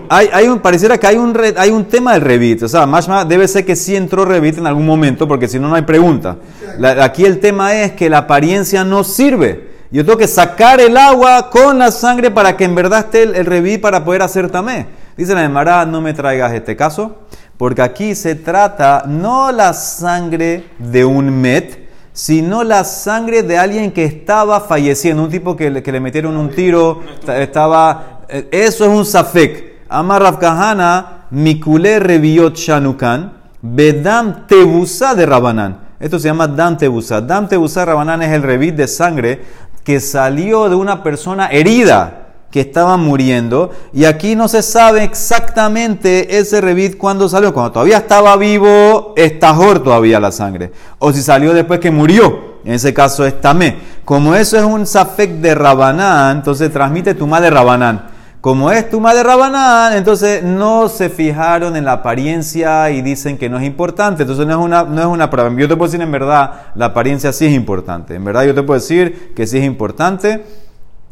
Hay, 0.08 0.28
hay 0.32 0.46
un, 0.48 0.58
pareciera 0.60 0.98
que 0.98 1.06
hay 1.06 1.16
un, 1.16 1.34
re- 1.34 1.54
hay 1.56 1.70
un 1.70 1.84
tema 1.86 2.12
del 2.14 2.22
revit. 2.22 2.62
O 2.62 2.68
sea, 2.68 2.86
más 2.86 3.08
debe 3.28 3.46
ser 3.48 3.64
que 3.64 3.76
sí 3.76 3.94
entró 3.96 4.24
revit 4.24 4.58
en 4.58 4.66
algún 4.66 4.86
momento, 4.86 5.26
porque 5.28 5.48
si 5.48 5.58
no, 5.58 5.68
no 5.68 5.74
hay 5.74 5.82
pregunta. 5.82 6.36
La- 6.78 7.04
aquí 7.04 7.24
el 7.24 7.40
tema 7.40 7.74
es 7.74 7.92
que 7.92 8.08
la 8.10 8.18
apariencia 8.18 8.84
no 8.84 9.04
sirve. 9.04 9.72
Yo 9.90 10.04
tengo 10.04 10.18
que 10.18 10.26
sacar 10.26 10.80
el 10.80 10.96
agua 10.96 11.50
con 11.50 11.78
la 11.78 11.90
sangre 11.92 12.30
para 12.30 12.56
que 12.56 12.64
en 12.64 12.74
verdad 12.74 13.00
esté 13.00 13.22
el, 13.22 13.34
el 13.36 13.46
revit 13.46 13.80
para 13.80 14.04
poder 14.04 14.22
hacer 14.22 14.50
tamé. 14.50 14.86
Dice 15.16 15.34
la 15.34 15.44
Emara, 15.44 15.86
no 15.86 16.00
me 16.00 16.12
traigas 16.12 16.52
este 16.52 16.74
caso, 16.74 17.18
porque 17.56 17.80
aquí 17.82 18.16
se 18.16 18.34
trata 18.34 19.04
no 19.06 19.52
la 19.52 19.72
sangre 19.72 20.64
de 20.78 21.04
un 21.04 21.30
met, 21.40 21.84
sino 22.12 22.64
la 22.64 22.82
sangre 22.82 23.42
de 23.44 23.56
alguien 23.56 23.92
que 23.92 24.04
estaba 24.04 24.60
falleciendo, 24.60 25.22
un 25.22 25.30
tipo 25.30 25.54
que 25.54 25.70
le, 25.70 25.82
que 25.82 25.92
le 25.92 26.00
metieron 26.00 26.36
un 26.36 26.50
tiro, 26.50 27.00
esta- 27.20 27.40
estaba... 27.40 28.20
eh, 28.28 28.48
Eso 28.50 28.84
es 28.84 28.90
un 28.90 29.04
safek. 29.04 29.73
Amar 29.94 30.22
Rav 30.22 30.38
Mikule 31.30 32.00
Reviot 32.00 32.56
Shanukan, 32.56 33.32
Bedam 33.62 34.46
Tebusa 34.48 35.14
de 35.14 35.24
Rabanán. 35.24 35.78
Esto 36.00 36.18
se 36.18 36.26
llama 36.26 36.48
Dam 36.48 36.76
Tebusa. 36.76 37.20
Dam 37.20 37.48
Tebusa 37.48 37.84
Rabanán 37.84 38.20
es 38.22 38.32
el 38.32 38.42
revit 38.42 38.74
de 38.74 38.88
sangre 38.88 39.40
que 39.84 40.00
salió 40.00 40.68
de 40.68 40.74
una 40.74 41.02
persona 41.02 41.46
herida 41.46 42.22
que 42.50 42.60
estaba 42.60 42.96
muriendo 42.96 43.70
y 43.92 44.04
aquí 44.04 44.34
no 44.34 44.48
se 44.48 44.62
sabe 44.62 45.04
exactamente 45.04 46.38
ese 46.38 46.60
revit 46.60 46.98
cuándo 46.98 47.28
salió. 47.28 47.54
Cuando 47.54 47.72
todavía 47.72 47.98
estaba 47.98 48.36
vivo, 48.36 49.14
estajor 49.16 49.78
todavía 49.78 50.18
la 50.18 50.32
sangre. 50.32 50.72
O 50.98 51.12
si 51.12 51.22
salió 51.22 51.54
después 51.54 51.78
que 51.78 51.92
murió. 51.92 52.54
En 52.64 52.72
ese 52.72 52.92
caso 52.92 53.24
es 53.24 53.40
tamé. 53.40 53.76
Como 54.04 54.34
eso 54.34 54.56
es 54.56 54.64
un 54.64 54.86
safek 54.86 55.30
de 55.34 55.54
Rabanán, 55.54 56.38
entonces 56.38 56.72
transmite 56.72 57.14
tuma 57.14 57.40
de 57.40 57.50
Rabanán. 57.50 58.13
Como 58.44 58.70
es 58.70 58.90
tuma 58.90 59.14
de 59.14 59.22
Rabanán, 59.22 59.94
entonces 59.94 60.42
no 60.42 60.90
se 60.90 61.08
fijaron 61.08 61.76
en 61.76 61.86
la 61.86 61.92
apariencia 61.92 62.90
y 62.90 63.00
dicen 63.00 63.38
que 63.38 63.48
no 63.48 63.56
es 63.56 63.64
importante. 63.64 64.24
Entonces 64.24 64.46
no 64.46 64.52
es 64.52 64.58
una, 64.58 64.82
no 64.82 65.00
es 65.00 65.06
una 65.06 65.30
prueba. 65.30 65.50
Yo 65.56 65.66
te 65.66 65.74
puedo 65.76 65.90
decir 65.90 66.02
en 66.02 66.12
verdad, 66.12 66.64
la 66.74 66.84
apariencia 66.84 67.32
sí 67.32 67.46
es 67.46 67.54
importante. 67.54 68.14
En 68.14 68.22
verdad 68.22 68.44
yo 68.44 68.54
te 68.54 68.62
puedo 68.62 68.78
decir 68.78 69.32
que 69.34 69.46
sí 69.46 69.56
es 69.56 69.64
importante. 69.64 70.44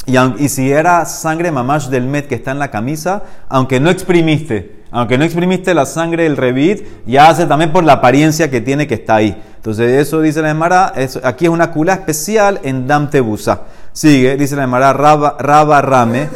Y, 0.05 0.49
si 0.51 0.71
era 0.71 1.07
sangre 1.07 1.51
mamash 1.51 1.87
del 1.87 2.05
met 2.05 2.29
que 2.29 2.35
está 2.35 2.51
en 2.51 2.59
la 2.59 2.71
camisa, 2.71 3.23
aunque 3.49 3.81
no 3.81 3.89
exprimiste, 3.89 4.83
aunque 4.91 5.17
no 5.17 5.25
exprimiste 5.25 5.73
la 5.73 5.87
sangre 5.87 6.25
del 6.25 6.37
revit, 6.37 6.85
ya 7.07 7.31
hace 7.31 7.47
también 7.47 7.73
por 7.73 7.83
la 7.83 7.95
apariencia 7.95 8.51
que 8.51 8.61
tiene 8.61 8.87
que 8.87 8.97
está 8.97 9.15
ahí. 9.15 9.43
Entonces 9.57 10.07
eso 10.07 10.21
dice 10.21 10.43
la 10.43 10.51
Emara, 10.51 10.93
aquí 11.25 11.47
es 11.47 11.51
una 11.51 11.71
cula 11.71 11.95
especial 11.95 12.61
en 12.63 12.87
Dam 12.87 13.09
Tebusa. 13.09 13.63
Sigue, 13.95 14.37
dice 14.37 14.55
la 14.55 14.65
Emara, 14.65 14.93
Raba, 14.93 15.37
Raba 15.39 15.81
Rame. 15.81 16.29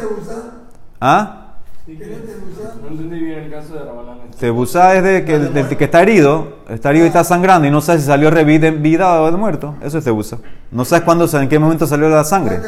¿Ah? 0.99 1.43
No 1.87 2.87
entendí 2.89 3.19
bien 3.19 3.39
el 3.39 3.51
caso 3.51 3.73
de 3.75 3.79
Rabanán. 3.85 4.17
Tebusa 4.37 4.95
es 4.95 5.03
de 5.03 5.23
que, 5.25 5.39
del 5.39 5.67
que 5.77 5.85
está 5.85 6.01
herido, 6.01 6.57
está 6.67 6.89
herido 6.89 7.05
y 7.05 7.07
está 7.07 7.23
sangrando 7.23 7.67
y 7.67 7.71
no 7.71 7.79
sabes 7.81 8.01
si 8.01 8.07
salió 8.07 8.29
revit 8.29 8.63
en 8.65 8.83
vida 8.83 9.21
o 9.21 9.31
de 9.31 9.37
muerto. 9.37 9.75
Eso 9.81 9.97
es 9.97 10.03
Tebusa. 10.03 10.37
No 10.71 10.83
sabes 10.83 11.05
cuándo, 11.05 11.27
en 11.39 11.47
qué 11.47 11.59
momento 11.59 11.87
salió 11.87 12.09
la 12.09 12.23
sangre. 12.23 12.59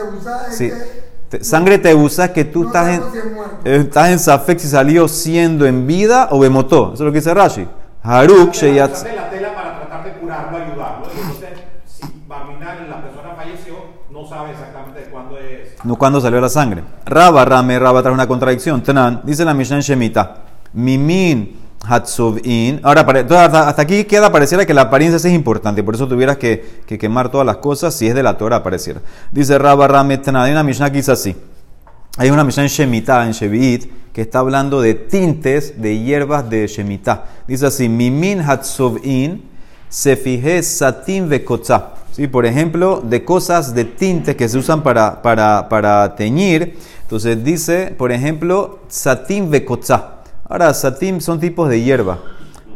Sí. 0.51 0.71
Te- 1.29 1.43
sangre 1.43 1.75
es 1.83 2.31
que 2.31 2.45
tú 2.45 2.65
estás 2.65 2.87
en, 2.87 3.01
eh, 3.65 3.75
estás 3.81 4.09
en 4.09 4.19
Safek 4.19 4.57
si 4.57 4.67
salió 4.67 5.07
siendo 5.07 5.65
en 5.65 5.85
vida 5.85 6.29
o 6.31 6.39
bemotó. 6.39 6.93
Eso 6.93 7.03
es 7.03 7.07
lo 7.07 7.11
que 7.11 7.19
dice 7.19 7.33
Rashi. 7.33 7.67
Haruk 8.01 8.53
sheyatz. 8.53 9.03
de 9.03 9.13
la 9.15 9.29
tela 9.29 9.53
para 9.53 9.79
tratar 9.79 10.03
de 10.05 10.13
curarlo, 10.13 10.57
ayudarlo. 10.57 11.05
Y 11.15 11.19
entonces, 11.19 11.49
si 11.85 12.23
Barminar, 12.27 12.81
la 12.89 13.01
persona 13.01 13.35
falleció, 13.35 13.75
no 14.09 14.25
sabe 14.27 14.51
exactamente 14.51 15.09
cuándo 15.11 15.37
es. 15.37 15.68
No 15.83 15.95
cuando 15.95 16.19
salió 16.19 16.41
la 16.41 16.49
sangre. 16.49 16.83
Raba, 17.05 17.45
Rame, 17.45 17.79
Raba 17.79 18.01
trae 18.01 18.13
una 18.13 18.27
contradicción. 18.27 18.83
Tanan, 18.83 19.21
dice 19.23 19.45
la 19.45 19.53
Mishnah 19.53 19.77
en 19.77 19.81
Shemita. 19.81 20.35
Mimin 20.73 21.57
Hatzovin. 21.87 22.81
Ahora, 22.83 23.01
hasta, 23.01 23.81
aquí 23.81 24.03
queda, 24.03 24.31
pareciera 24.31 24.65
que 24.65 24.73
la 24.73 24.81
apariencia 24.81 25.17
es 25.17 25.33
importante. 25.33 25.81
Por 25.83 25.95
eso 25.95 26.07
tuvieras 26.07 26.37
que, 26.37 26.81
que 26.85 26.97
quemar 26.97 27.29
todas 27.29 27.45
las 27.45 27.57
cosas 27.57 27.93
si 27.93 28.07
es 28.07 28.15
de 28.15 28.23
la 28.23 28.37
Torah, 28.37 28.61
pareciera. 28.61 29.01
Dice 29.31 29.57
Raba, 29.57 29.87
Rame, 29.87 30.17
Tanan. 30.17 30.43
Hay 30.43 30.51
una 30.51 30.63
Mishnah 30.63 30.89
que 30.89 30.97
dice 30.97 31.13
así. 31.13 31.35
Hay 32.17 32.29
una 32.31 32.43
Mishnah 32.43 32.63
en 32.63 32.69
Shemitah, 32.69 33.25
en 33.25 33.31
Shevi'it, 33.31 34.11
que 34.11 34.21
está 34.21 34.39
hablando 34.39 34.81
de 34.81 34.95
tintes 34.95 35.81
de 35.81 35.99
hierbas 35.99 36.49
de 36.49 36.67
Shemitah. 36.67 37.25
Dice 37.47 37.67
así, 37.67 37.87
Mimin 37.87 38.41
Hatzovin, 38.41 39.43
se 39.89 40.15
fije 40.15 40.63
satín 40.63 41.27
vekotza. 41.27 41.95
¿Sí? 42.11 42.27
Por 42.27 42.45
ejemplo, 42.45 43.01
de 43.03 43.23
cosas 43.25 43.73
de 43.75 43.85
tinte 43.85 44.35
que 44.35 44.47
se 44.47 44.57
usan 44.57 44.83
para, 44.83 45.21
para, 45.21 45.67
para 45.69 46.15
teñir. 46.15 46.77
Entonces 47.01 47.43
dice, 47.43 47.93
por 47.97 48.11
ejemplo, 48.11 48.79
satín 48.87 49.49
vekotza. 49.49 50.21
Ahora, 50.47 50.73
satín 50.73 51.21
son 51.21 51.39
tipos 51.39 51.69
de 51.69 51.81
hierba. 51.81 52.19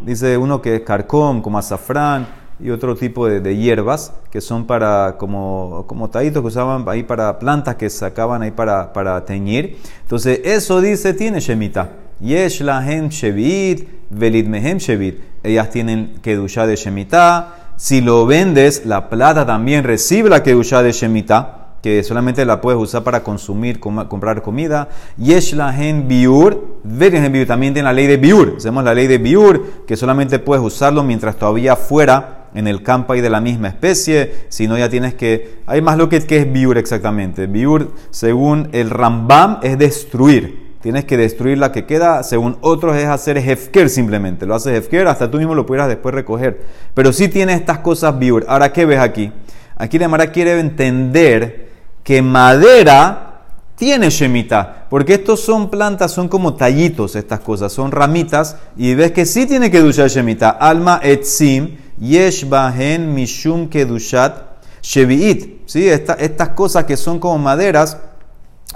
Dice 0.05 0.37
uno 0.37 0.61
que 0.61 0.75
es 0.75 0.81
carcom, 0.81 1.41
como 1.41 1.57
azafrán 1.57 2.27
y 2.59 2.69
otro 2.69 2.95
tipo 2.95 3.27
de, 3.27 3.39
de 3.41 3.57
hierbas 3.57 4.13
que 4.31 4.41
son 4.41 4.65
para 4.65 5.15
como, 5.17 5.85
como 5.87 6.09
tallitos 6.09 6.41
que 6.41 6.47
usaban 6.47 6.85
ahí 6.87 7.03
para 7.03 7.39
plantas 7.39 7.75
que 7.75 7.89
sacaban 7.89 8.41
ahí 8.41 8.51
para, 8.51 8.93
para 8.93 9.23
teñir. 9.25 9.77
Entonces, 10.01 10.41
eso 10.43 10.81
dice, 10.81 11.13
tiene 11.13 11.39
shemita. 11.39 11.89
Yesh 12.19 12.61
lahem 12.61 13.09
shevit, 13.09 13.87
velid 14.09 14.47
mehem 14.47 14.77
shevit. 14.77 15.32
Ellas 15.43 15.69
tienen 15.69 16.15
kedusha 16.21 16.65
de 16.65 16.75
shemita. 16.75 17.55
Si 17.75 18.01
lo 18.01 18.25
vendes, 18.25 18.85
la 18.85 19.09
plata 19.09 19.45
también 19.45 19.83
recibe 19.83 20.29
la 20.29 20.41
kedusha 20.41 20.81
de 20.81 20.91
shemita 20.91 21.59
que 21.83 22.01
solamente 22.01 22.45
la 22.45 22.61
puedes 22.61 22.79
usar 22.79 23.03
para 23.03 23.23
consumir, 23.23 23.81
com- 23.81 24.07
comprar 24.07 24.41
comida. 24.41 24.87
Yesh 25.17 25.53
lahen 25.53 26.07
biur, 26.07 26.79
velid 26.85 27.29
biur. 27.29 27.45
También 27.45 27.73
tiene 27.73 27.87
la 27.87 27.93
ley 27.93 28.07
de 28.07 28.15
biur. 28.15 28.53
Hacemos 28.55 28.85
la 28.85 28.93
ley 28.93 29.07
de 29.07 29.17
biur, 29.17 29.83
que 29.85 29.97
solamente 29.97 30.39
puedes 30.39 30.63
usarlo 30.63 31.03
mientras 31.03 31.35
todavía 31.35 31.75
fuera 31.75 32.43
en 32.55 32.67
el 32.67 32.83
campo 32.83 33.13
hay 33.13 33.21
de 33.21 33.29
la 33.29 33.41
misma 33.41 33.67
especie, 33.67 34.45
si 34.49 34.67
no 34.67 34.77
ya 34.77 34.87
tienes 34.87 35.15
que... 35.15 35.61
Hay 35.65 35.81
más 35.81 35.97
lo 35.97 36.07
que 36.07 36.17
es 36.17 36.53
biur 36.53 36.77
exactamente. 36.77 37.47
Biur, 37.47 37.91
según 38.11 38.69
el 38.71 38.89
Rambam, 38.89 39.59
es 39.63 39.77
destruir. 39.77 40.62
Tienes 40.83 41.05
que 41.05 41.15
destruir 41.15 41.57
la 41.57 41.71
que 41.71 41.85
queda, 41.85 42.21
según 42.23 42.57
otros 42.59 42.97
es 42.97 43.05
hacer 43.05 43.37
hefker 43.37 43.89
simplemente. 43.89 44.45
Lo 44.45 44.53
haces 44.53 44.77
hefker, 44.77 45.07
hasta 45.07 45.31
tú 45.31 45.37
mismo 45.37 45.55
lo 45.55 45.65
pudieras 45.65 45.87
después 45.87 46.13
recoger. 46.13 46.59
Pero 46.93 47.13
sí 47.13 47.29
tiene 47.29 47.53
estas 47.53 47.79
cosas 47.79 48.19
biur. 48.19 48.43
Ahora, 48.49 48.73
¿qué 48.73 48.85
ves 48.85 48.99
aquí? 48.99 49.31
Aquí 49.77 49.97
la 49.97 50.09
Mara 50.09 50.29
quiere 50.33 50.59
entender 50.59 51.69
que 52.03 52.21
madera 52.21 53.29
tiene 53.77 54.09
shemita, 54.09 54.87
porque 54.89 55.13
estos 55.13 55.39
son 55.39 55.69
plantas, 55.69 56.11
son 56.11 56.27
como 56.27 56.55
tallitos 56.55 57.15
estas 57.15 57.39
cosas, 57.39 57.71
son 57.71 57.89
ramitas, 57.89 58.57
y 58.75 58.93
ves 58.93 59.13
que 59.13 59.25
sí 59.25 59.45
tiene 59.45 59.71
que 59.71 59.79
dushar 59.79 60.09
shemita. 60.09 60.49
Alma 60.49 60.99
etzim, 61.01 61.77
yesh 61.97 62.47
bahen 62.49 63.13
mishum 63.13 63.69
kedushat 63.69 64.35
shevi'it. 64.81 65.61
¿Sí? 65.65 65.87
Esta- 65.87 66.15
estas 66.15 66.49
cosas 66.49 66.83
que 66.83 66.97
son 66.97 67.19
como 67.19 67.37
maderas, 67.37 67.97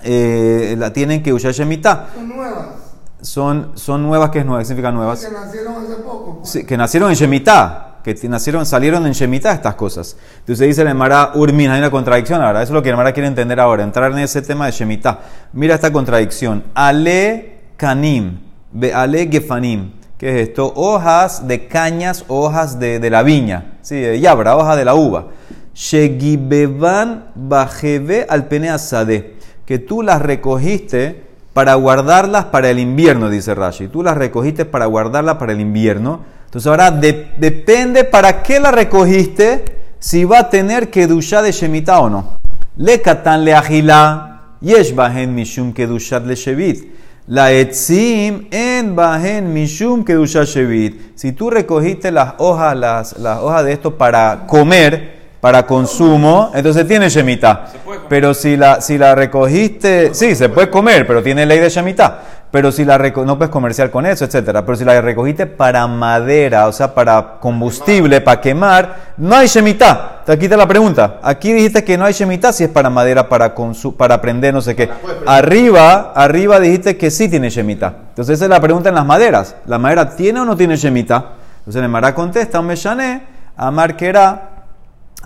eh, 0.03 0.75
la 0.77 0.91
tienen 0.93 1.23
que 1.23 1.31
dushar 1.31 1.51
shemita. 1.51 2.07
Son 2.13 2.29
nuevas. 2.29 2.67
Son, 3.21 3.71
son 3.75 4.03
nuevas, 4.03 4.29
¿qué 4.29 4.39
es 4.39 4.45
nueva? 4.45 4.59
¿Qué 4.61 4.65
significa 4.65 4.91
nuevas? 4.91 5.25
Que 5.25 5.31
nacieron 5.31 5.75
hace 5.83 5.95
poco. 5.95 6.37
pues. 6.39 6.49
Sí, 6.49 6.65
que 6.65 6.77
nacieron 6.77 7.09
en 7.09 7.15
Shemitah, 7.15 7.97
que 8.03 8.15
nacieron, 8.29 8.65
salieron 8.65 9.05
en 9.07 9.13
Shemitah 9.13 9.53
estas 9.53 9.75
cosas. 9.75 10.15
Entonces 10.39 10.67
dice 10.67 10.83
el 10.83 10.89
Emara 10.89 11.31
Urmin, 11.33 11.71
hay 11.71 11.79
una 11.79 11.89
contradicción 11.89 12.41
ahora, 12.41 12.61
eso 12.61 12.71
es 12.71 12.75
lo 12.75 12.83
que 12.83 12.89
el 12.89 12.93
Emara 12.93 13.11
quiere 13.11 13.27
entender 13.27 13.59
ahora, 13.59 13.83
entrar 13.83 14.11
en 14.11 14.19
ese 14.19 14.41
tema 14.43 14.67
de 14.67 14.71
Shemitah. 14.71 15.19
Mira 15.53 15.75
esta 15.75 15.91
contradicción. 15.91 16.63
Ale 16.75 17.57
Kanim, 17.75 18.39
Ale 18.93 19.27
Gefanim. 19.31 19.93
¿Qué 20.17 20.29
es 20.41 20.49
esto? 20.49 20.73
Hojas 20.75 21.47
de 21.47 21.67
cañas, 21.67 22.23
hojas 22.27 22.79
de, 22.79 22.99
de 22.99 23.09
la 23.09 23.21
viña, 23.23 23.77
sí, 23.81 23.95
de 23.95 24.19
yabra, 24.19 24.57
hoja 24.57 24.75
de 24.75 24.85
la 24.85 24.95
uva. 24.95 25.27
Shegibeban 25.75 27.25
bajebe 27.35 28.25
al 28.27 28.47
peneasade, 28.47 29.36
que 29.67 29.79
tú 29.79 30.01
las 30.01 30.21
recogiste 30.21 31.23
para 31.53 31.75
guardarlas 31.75 32.45
para 32.45 32.69
el 32.69 32.79
invierno, 32.79 33.29
dice 33.29 33.53
Rashi. 33.53 33.89
Tú 33.89 34.01
las 34.01 34.15
recogiste 34.15 34.63
para 34.63 34.85
guardarlas 34.85 35.35
para 35.35 35.51
el 35.51 35.59
invierno. 35.59 36.21
Entonces 36.45 36.67
ahora 36.67 36.89
de- 36.89 37.31
depende 37.37 38.05
para 38.05 38.41
qué 38.41 38.61
la 38.61 38.71
recogiste, 38.71 39.65
si 39.99 40.23
va 40.23 40.39
a 40.39 40.49
tener 40.49 40.89
que 40.89 41.05
dushar 41.05 41.43
de 41.43 41.51
Shemitah 41.51 41.99
o 41.99 42.09
no. 42.09 42.37
Le 42.77 43.01
katan 43.01 43.43
le 43.43 43.53
agila, 43.53 44.55
yesh 44.61 44.95
bahen 44.95 45.35
mishum 45.35 45.73
kedushat 45.73 46.25
le 46.25 46.35
shevit. 46.35 46.93
La 47.27 47.51
etzim 47.51 48.47
en 48.51 48.95
bahen 48.95 49.51
mishum 49.51 50.05
kedushat 50.05 50.45
shevit. 50.45 51.17
Si 51.17 51.33
tú 51.33 51.49
recogiste 51.49 52.09
las 52.11 52.35
hojas, 52.37 52.77
las, 52.77 53.17
las 53.17 53.39
hojas 53.39 53.65
de 53.65 53.73
esto 53.73 53.97
para 53.97 54.45
comer, 54.47 55.16
para 55.39 55.65
consumo, 55.65 56.51
entonces 56.53 56.87
tiene 56.87 57.09
Shemitah. 57.09 57.67
Pero 58.09 58.33
si 58.33 58.57
la, 58.57 58.81
si 58.81 58.97
la 58.97 59.13
recogiste, 59.15 60.13
sí, 60.13 60.35
se 60.35 60.49
puede 60.49 60.69
comer, 60.69 61.05
pero 61.05 61.21
tiene 61.21 61.45
ley 61.45 61.59
de 61.59 61.69
Shemitah. 61.69 62.19
Pero 62.49 62.71
si 62.71 62.85
la 62.85 62.97
no 62.97 63.37
puedes 63.37 63.51
comerciar 63.51 63.91
con 63.91 64.05
eso, 64.05 64.23
etcétera. 64.23 64.65
Pero 64.65 64.77
si 64.77 64.85
la 64.85 64.99
recogiste 65.01 65.45
para 65.47 65.85
madera, 65.85 66.67
o 66.67 66.71
sea, 66.71 66.93
para 66.93 67.39
combustible, 67.39 68.21
para 68.21 68.39
quemar, 68.39 68.95
no 69.17 69.35
hay 69.35 69.47
Shemitah. 69.47 70.21
Te 70.25 70.39
quita 70.39 70.55
la 70.55 70.67
pregunta. 70.67 71.19
Aquí 71.21 71.51
dijiste 71.51 71.83
que 71.83 71.97
no 71.97 72.05
hay 72.05 72.13
Shemitah 72.13 72.53
si 72.53 72.63
es 72.63 72.69
para 72.69 72.89
madera, 72.89 73.27
para, 73.27 73.53
para 73.97 74.21
prender, 74.21 74.53
no 74.53 74.61
sé 74.61 74.75
qué. 74.75 74.89
Arriba, 75.25 76.13
arriba 76.15 76.59
dijiste 76.59 76.95
que 76.95 77.11
sí 77.11 77.27
tiene 77.27 77.49
Shemitah. 77.49 77.93
Entonces 78.09 78.35
esa 78.35 78.45
es 78.45 78.49
la 78.49 78.61
pregunta 78.61 78.89
en 78.89 78.95
las 78.95 79.05
maderas. 79.05 79.55
¿La 79.65 79.77
madera 79.77 80.15
tiene 80.15 80.39
o 80.39 80.45
no 80.45 80.55
tiene 80.55 80.77
Shemitah? 80.77 81.25
Entonces 81.59 81.83
el 81.83 81.89
Mará 81.89 82.15
contesta, 82.15 82.61
un 82.61 82.67
meshané, 82.67 83.23
amar 83.57 83.97
que 83.97 84.07
era 84.07 84.56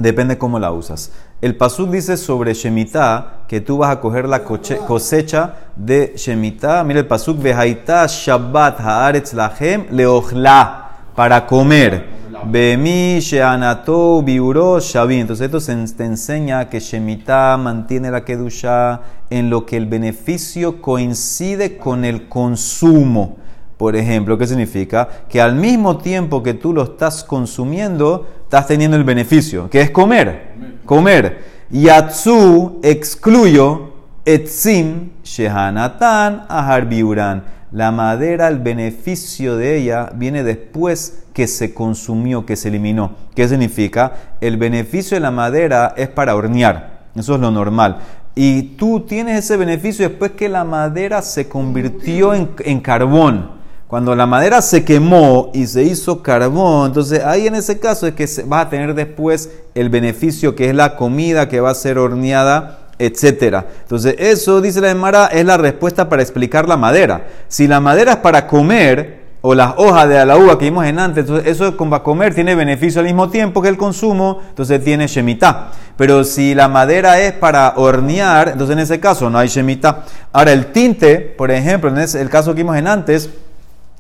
Depende 0.02 0.36
cómo 0.36 0.58
la 0.58 0.72
usas. 0.72 1.12
El 1.42 1.56
pasuk 1.56 1.92
dice 1.92 2.18
sobre 2.18 2.56
Shemitah 2.56 3.44
que 3.48 3.62
tú 3.62 3.78
vas 3.78 3.92
a 3.92 4.00
coger 4.00 4.28
la 4.28 4.44
cosecha 4.44 5.54
de 5.76 6.14
Shemitah. 6.16 6.84
Mira 6.84 7.02
el 7.02 7.06
pasuk, 7.06 7.40
Vehaita 7.40 8.08
Shabbat 8.08 8.80
Haaretz 8.80 9.34
Lahem 9.34 9.86
Leochla, 9.92 10.90
para 11.16 11.46
comer. 11.46 12.20
Bemi 12.44 13.20
Sheanato 13.20 14.24
Biuro 14.24 14.80
Shavi. 14.80 15.20
Entonces 15.20 15.54
esto 15.54 15.60
te 15.96 16.04
enseña 16.04 16.68
que 16.68 16.80
Shemitah 16.80 17.58
mantiene 17.58 18.10
la 18.10 18.26
Kedusha 18.26 19.02
en 19.30 19.52
lo 19.52 19.68
que 19.68 19.78
el 19.78 19.86
beneficio 19.86 20.82
coincide 20.82 21.78
con 21.78 22.06
el 22.06 22.28
consumo. 22.28 23.38
Por 23.82 23.96
ejemplo, 23.96 24.38
¿qué 24.38 24.46
significa? 24.46 25.10
Que 25.28 25.42
al 25.42 25.56
mismo 25.56 25.98
tiempo 25.98 26.44
que 26.44 26.54
tú 26.54 26.72
lo 26.72 26.84
estás 26.84 27.24
consumiendo, 27.24 28.28
estás 28.44 28.68
teniendo 28.68 28.96
el 28.96 29.04
beneficio, 29.04 29.72
que 29.72 29.82
es 29.82 29.90
comer. 29.90 30.52
Comer. 30.86 31.40
Yatsu 31.72 32.80
excluyo 32.84 33.92
etzim 34.24 35.10
shehanatan 35.24 36.46
ahar 36.48 36.88
biuran. 36.88 37.44
La 37.72 37.90
madera, 37.90 38.50
el 38.50 38.60
beneficio 38.60 39.58
de 39.58 39.78
ella 39.78 40.12
viene 40.14 40.44
después 40.44 41.24
que 41.34 41.48
se 41.48 41.74
consumió, 41.74 42.46
que 42.46 42.58
se 42.58 42.68
eliminó. 42.68 43.16
¿Qué 43.34 43.48
significa? 43.48 44.14
El 44.42 44.58
beneficio 44.58 45.16
de 45.16 45.22
la 45.22 45.32
madera 45.32 45.96
es 45.98 46.08
para 46.08 46.36
hornear. 46.36 47.08
Eso 47.16 47.34
es 47.34 47.42
lo 47.42 47.50
normal. 47.50 47.98
Y 48.36 48.62
tú 48.78 49.00
tienes 49.00 49.40
ese 49.40 49.58
beneficio 49.58 50.08
después 50.08 50.34
que 50.34 50.50
la 50.50 50.66
madera 50.66 51.24
se 51.24 51.50
convirtió 51.50 52.36
en 52.36 52.80
carbón. 52.82 53.60
Cuando 53.92 54.16
la 54.16 54.26
madera 54.26 54.62
se 54.62 54.86
quemó 54.86 55.52
y 55.54 55.68
se 55.68 55.84
hizo 55.84 56.24
carbón, 56.24 56.88
entonces 56.88 57.26
ahí 57.26 57.48
en 57.48 57.56
ese 57.56 57.78
caso 57.78 58.08
es 58.08 58.14
que 58.14 58.26
vas 58.46 58.68
a 58.68 58.70
tener 58.70 58.96
después 58.96 59.50
el 59.76 59.90
beneficio 59.90 60.56
que 60.56 60.70
es 60.70 60.76
la 60.76 60.96
comida 60.96 61.50
que 61.50 61.60
va 61.60 61.72
a 61.72 61.76
ser 61.76 61.98
horneada, 61.98 62.88
etcétera. 63.00 63.68
Entonces 63.82 64.16
eso, 64.18 64.62
dice 64.62 64.80
la 64.80 64.92
Emara, 64.92 65.26
es 65.26 65.44
la 65.44 65.58
respuesta 65.58 66.08
para 66.08 66.22
explicar 66.22 66.70
la 66.70 66.78
madera. 66.78 67.28
Si 67.50 67.68
la 67.68 67.82
madera 67.82 68.14
es 68.14 68.18
para 68.20 68.48
comer, 68.48 69.20
o 69.42 69.56
las 69.56 69.74
hojas 69.76 70.08
de 70.08 70.26
la 70.26 70.38
uva 70.38 70.58
que 70.58 70.66
vimos 70.66 70.86
en 70.86 70.98
antes, 70.98 71.26
entonces 71.26 71.52
eso 71.52 71.76
con 71.76 71.90
para 71.90 72.02
comer 72.02 72.34
tiene 72.34 72.56
beneficio 72.56 73.02
al 73.02 73.08
mismo 73.08 73.30
tiempo 73.30 73.62
que 73.62 73.68
el 73.68 73.76
consumo, 73.76 74.40
entonces 74.48 74.82
tiene 74.86 75.08
shemitah. 75.08 75.72
Pero 75.98 76.24
si 76.24 76.56
la 76.56 76.70
madera 76.70 77.20
es 77.20 77.34
para 77.34 77.74
hornear, 77.76 78.48
entonces 78.54 78.72
en 78.72 78.80
ese 78.80 79.02
caso 79.02 79.30
no 79.30 79.38
hay 79.38 79.50
shemitah. 79.50 80.06
Ahora 80.32 80.54
el 80.54 80.68
tinte, 80.68 81.18
por 81.18 81.52
ejemplo, 81.52 81.90
en 81.90 81.98
el 81.98 82.30
caso 82.30 82.52
que 82.52 82.62
vimos 82.62 82.78
en 82.78 82.88
antes, 82.88 83.30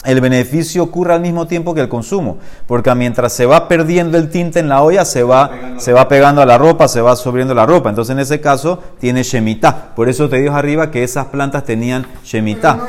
el 0.04 0.20
beneficio 0.20 0.82
ocurre 0.82 1.14
al 1.14 1.22
mismo 1.22 1.46
tiempo 1.46 1.76
que 1.76 1.82
el 1.82 1.90
consumo, 1.90 2.38
porque 2.66 2.94
mientras 2.96 3.34
se 3.34 3.46
va 3.46 3.68
perdiendo 3.68 4.18
el 4.18 4.30
tinte 4.30 4.60
en 4.60 4.68
la 4.68 4.82
olla, 4.82 5.06
se 5.06 5.22
va, 5.22 5.52
se 5.78 5.94
va 5.94 6.08
pegando 6.08 6.42
a 6.42 6.46
la 6.46 6.58
ropa, 6.58 6.88
se 6.88 7.02
va 7.02 7.16
sobriendo 7.16 7.54
la 7.54 7.68
ropa. 7.68 7.90
Entonces, 7.90 8.14
en 8.14 8.20
ese 8.20 8.42
caso, 8.42 8.80
tiene 9.00 9.22
shemitah. 9.22 9.94
Por 9.96 10.10
eso 10.10 10.28
te 10.28 10.38
digo 10.38 10.56
arriba 10.56 10.90
que 10.90 11.04
esas 11.04 11.28
plantas 11.28 11.66
tenían 11.66 12.04
Pero 12.04 12.20
shemitah. 12.24 12.80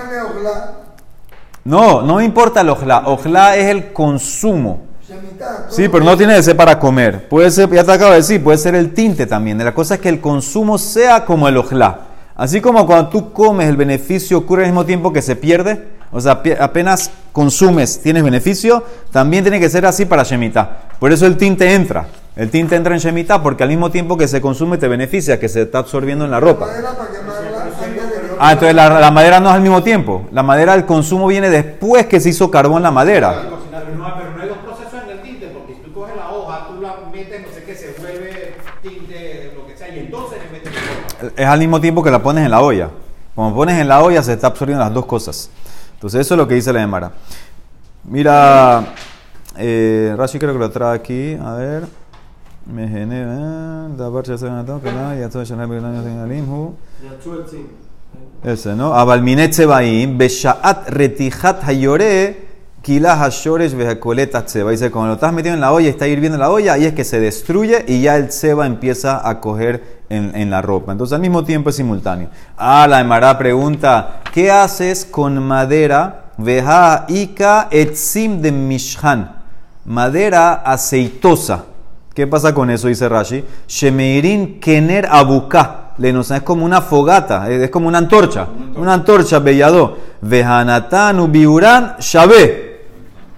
no. 1.65 2.01
No, 2.03 2.21
importa 2.23 2.63
el 2.63 2.71
ojla. 2.71 3.03
Ojla 3.07 3.57
es 3.57 3.67
el 3.67 3.93
consumo. 3.93 4.87
Sí, 5.69 5.89
pero 5.89 6.05
no 6.05 6.17
tiene 6.17 6.35
que 6.37 6.43
ser 6.43 6.57
para 6.57 6.79
comer. 6.79 7.29
Puede 7.29 7.51
ser, 7.51 7.71
ya 7.71 7.85
te 7.85 7.93
acabo 7.93 8.13
de 8.13 8.19
decir, 8.19 8.43
puede 8.43 8.57
ser 8.57 8.75
el 8.75 8.95
tinte 8.95 9.27
también. 9.27 9.59
La 9.59 9.75
cosa 9.75 9.97
es 9.97 10.01
que 10.01 10.09
el 10.09 10.21
consumo 10.21 10.79
sea 10.79 11.27
como 11.27 11.47
el 11.47 11.59
ojla. 11.59 12.01
Así 12.35 12.63
como 12.63 12.87
cuando 12.87 13.11
tú 13.11 13.33
comes, 13.33 13.69
el 13.69 13.77
beneficio 13.77 14.39
ocurre 14.39 14.63
al 14.65 14.71
mismo 14.71 14.87
tiempo 14.87 15.13
que 15.13 15.21
se 15.21 15.37
pierde. 15.37 15.92
O 16.13 16.21
sea, 16.21 16.43
apenas 16.61 17.11
consumes, 17.33 18.01
tienes 18.03 18.23
beneficio. 18.23 18.85
También 19.11 19.43
tiene 19.43 19.59
que 19.59 19.71
ser 19.71 19.87
así 19.87 20.05
para 20.05 20.23
Shemitah. 20.23 20.91
Por 21.01 21.11
eso 21.11 21.27
el 21.27 21.37
tinte 21.37 21.73
entra. 21.73 22.07
El 22.37 22.51
tinte 22.51 22.77
entra 22.77 22.95
en 22.95 23.01
Shemitah 23.01 23.43
porque 23.43 23.63
al 23.63 23.71
mismo 23.71 23.91
tiempo 23.91 24.17
que 24.17 24.29
se 24.29 24.41
consume 24.41 24.79
te 24.79 24.89
beneficia, 24.89 25.41
que 25.41 25.49
se 25.49 25.63
está 25.63 25.79
absorbiendo 25.79 26.25
en 26.25 26.31
la 26.31 26.39
ropa. 26.39 26.67
Ah, 28.39 28.53
entonces 28.53 28.75
la, 28.75 29.01
la 29.01 29.11
madera 29.11 29.41
no 29.41 29.49
es 29.49 29.55
al 29.55 29.63
mismo 29.63 29.83
tiempo. 29.83 30.27
La 30.33 30.43
madera, 30.43 30.75
el 30.75 30.85
consumo 30.85 31.27
viene 31.27 31.49
después 31.49 32.07
que 32.07 32.21
se 32.21 32.29
hizo 32.29 32.51
carbón 32.51 32.83
la 32.83 32.91
madera. 32.91 33.45
Es 41.37 41.47
al 41.47 41.59
mismo 41.61 41.81
tiempo 41.81 42.03
que 42.03 42.11
la 42.11 42.23
pones 42.23 42.45
en 42.45 42.51
la 42.51 42.61
olla. 42.61 42.91
Como 43.35 43.55
pones 43.55 43.79
en 43.79 43.89
la 43.89 44.03
olla, 44.03 44.23
se 44.23 44.33
está 44.33 44.49
absorbiendo 44.49 44.85
las 44.85 44.93
dos 44.93 45.07
cosas. 45.07 45.51
Entonces, 46.03 46.23
eso 46.23 46.35
es 46.35 46.39
lo 46.39 46.49
que 46.49 46.57
dice 46.57 46.73
la 46.73 46.81
Gemara. 46.81 47.13
Mira, 48.03 48.87
eh, 49.57 50.13
Rashi 50.19 50.41
creo 50.41 50.53
que 50.53 50.59
lo 50.59 50.69
trae 50.69 50.97
aquí. 50.97 51.39
A 51.41 51.55
ver. 51.55 51.85
Me 52.67 52.89
genera. 52.89 53.87
Ese, 58.43 58.75
¿no? 58.75 58.95
Abalminet 58.95 59.53
sebaim. 59.53 60.19
Beshaat 60.19 60.89
retijat 60.89 61.63
hayore. 61.63 62.49
Kila 62.83 63.15
hashores 63.15 63.73
vejacoletas 63.73 64.51
seba. 64.51 64.73
Dice, 64.73 64.91
cuando 64.91 65.11
lo 65.11 65.15
estás 65.15 65.33
metiendo 65.33 65.55
en 65.55 65.61
la 65.61 65.71
olla 65.71 65.87
y 65.87 65.91
está 65.91 66.09
hirviendo 66.09 66.37
la 66.37 66.51
olla, 66.51 66.73
ahí 66.73 66.85
es 66.85 66.95
que 66.95 67.05
se 67.05 67.21
destruye 67.21 67.85
y 67.87 68.03
ya 68.03 68.17
el 68.17 68.33
seba 68.33 68.67
empieza 68.67 69.29
a 69.29 69.39
coger 69.39 70.02
en, 70.13 70.33
en 70.35 70.51
la 70.51 70.63
ropa. 70.63 70.93
Entonces, 70.93 71.15
al 71.15 71.21
mismo 71.21 71.45
tiempo 71.45 71.71
es 71.71 71.77
simultáneo. 71.77 72.29
Ah, 72.57 72.87
la 72.89 73.01
Emara 73.01 73.37
pregunta, 73.39 74.21
¿qué 74.33 74.51
haces 74.51 75.05
con 75.05 75.43
madera? 75.43 76.23
Veja 76.37 77.05
ika 77.09 77.69
etzim 77.71 78.41
de 78.41 78.53
mishhan. 78.53 79.37
Madera 79.85 80.63
aceitosa. 80.65 81.65
¿Qué 82.15 82.27
pasa 82.27 82.53
con 82.55 82.71
eso? 82.71 82.89
Dice 82.89 83.09
Rashi. 83.09 83.45
Shemeirin 83.67 84.61
kener 84.61 85.07
abuka. 85.11 85.79
Le 85.99 86.09
es 86.09 86.43
como 86.43 86.65
una 86.65 86.81
fogata, 86.81 87.51
es 87.51 87.71
como 87.71 87.89
una 87.89 87.99
antorcha. 87.99 88.47
Una 88.77 88.95
antorcha, 88.95 89.39
bellado. 89.39 89.99
Vejanatan 90.23 91.21
ubiuran 91.21 91.97
shabe. 91.99 92.73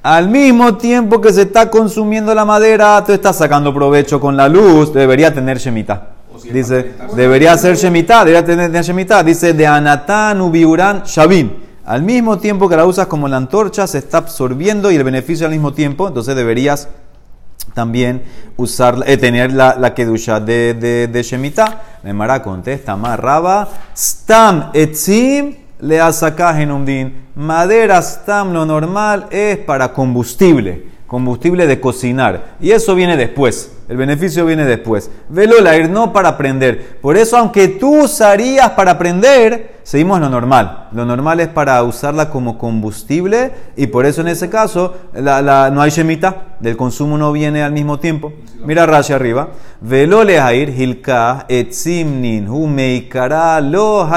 Al 0.03 0.29
mismo 0.29 0.77
tiempo 0.77 1.21
que 1.21 1.33
se 1.33 1.43
está 1.43 1.71
consumiendo 1.71 2.35
la 2.35 2.45
madera, 2.45 3.03
tú 3.05 3.13
estás 3.13 3.37
sacando 3.37 3.73
provecho 3.73 4.21
con 4.21 4.37
la 4.37 4.49
luz, 4.49 4.93
debería 4.93 5.33
tener 5.33 5.59
shemita. 5.59 6.14
Dice, 6.43 6.93
debería 7.15 7.57
ser 7.57 7.77
shemita, 7.77 8.25
debería 8.25 8.45
tener 8.45 8.71
shemita. 8.83 9.23
Dice, 9.23 9.53
de 9.53 9.67
anatan 9.67 10.41
ubiuran 10.41 11.03
shabim. 11.05 11.51
Al 11.85 12.03
mismo 12.03 12.39
tiempo 12.39 12.69
que 12.69 12.77
la 12.77 12.87
usas 12.87 13.07
como 13.07 13.29
la 13.29 13.37
antorcha, 13.37 13.87
se 13.87 13.99
está 13.99 14.19
absorbiendo 14.19 14.91
y 14.91 14.97
el 14.97 15.05
beneficio 15.05 15.47
al 15.47 15.53
mismo 15.53 15.73
tiempo, 15.73 16.09
entonces 16.09 16.35
deberías 16.35 16.89
también 17.75 18.23
usar, 18.57 19.03
eh, 19.07 19.17
tener 19.17 19.53
la, 19.53 19.77
la 19.79 19.95
kedusha 19.95 20.41
de, 20.41 20.75
de, 20.75 21.09
de 21.09 21.23
Shemitah. 21.23 21.83
Nemara 22.03 22.43
contesta, 22.43 22.97
Marraba, 22.97 23.69
Stam 23.95 24.71
etzim 24.73 25.57
le 25.81 25.99
en 25.99 26.71
un 26.73 26.85
din. 26.85 27.25
Madera 27.35 28.01
stam, 28.01 28.53
lo 28.53 28.65
normal 28.65 29.27
es 29.31 29.59
para 29.59 29.93
combustible, 29.93 30.87
combustible 31.07 31.67
de 31.67 31.81
cocinar. 31.81 32.57
Y 32.61 32.71
eso 32.71 32.95
viene 32.95 33.17
después. 33.17 33.73
El 33.95 33.99
beneficio 33.99 34.45
viene 34.45 34.65
después. 34.65 35.09
Velo 35.29 35.61
la 35.61 35.77
ir 35.77 35.89
no 35.89 36.13
para 36.13 36.31
aprender. 36.31 36.99
Por 37.01 37.17
eso, 37.17 37.37
aunque 37.37 37.69
tú 37.69 38.03
usarías 38.03 38.71
para 38.71 38.91
aprender, 38.91 39.77
seguimos 39.85 40.19
lo 40.19 40.29
normal. 40.29 40.89
Lo 40.91 41.05
normal 41.05 41.39
es 41.39 41.47
para 41.47 41.81
usarla 41.85 42.29
como 42.29 42.59
combustible 42.59 43.53
y 43.77 43.87
por 43.87 44.05
eso 44.05 44.23
en 44.23 44.27
ese 44.27 44.51
caso 44.51 44.97
no 45.15 45.81
hay 45.81 45.91
shemita. 45.93 46.57
Del 46.59 46.77
consumo 46.77 47.17
no 47.19 47.31
viene 47.31 47.63
al 47.63 47.71
mismo 47.71 48.01
tiempo. 48.01 48.33
Mira 48.65 48.85
Rashi 48.85 49.13
arriba. 49.13 49.51
Velo 49.81 50.25
ir 50.25 50.71
hilka 50.71 51.45
etzimnin 51.49 52.49
hu 52.49 52.67
meikara 52.67 53.61
lo 53.61 54.09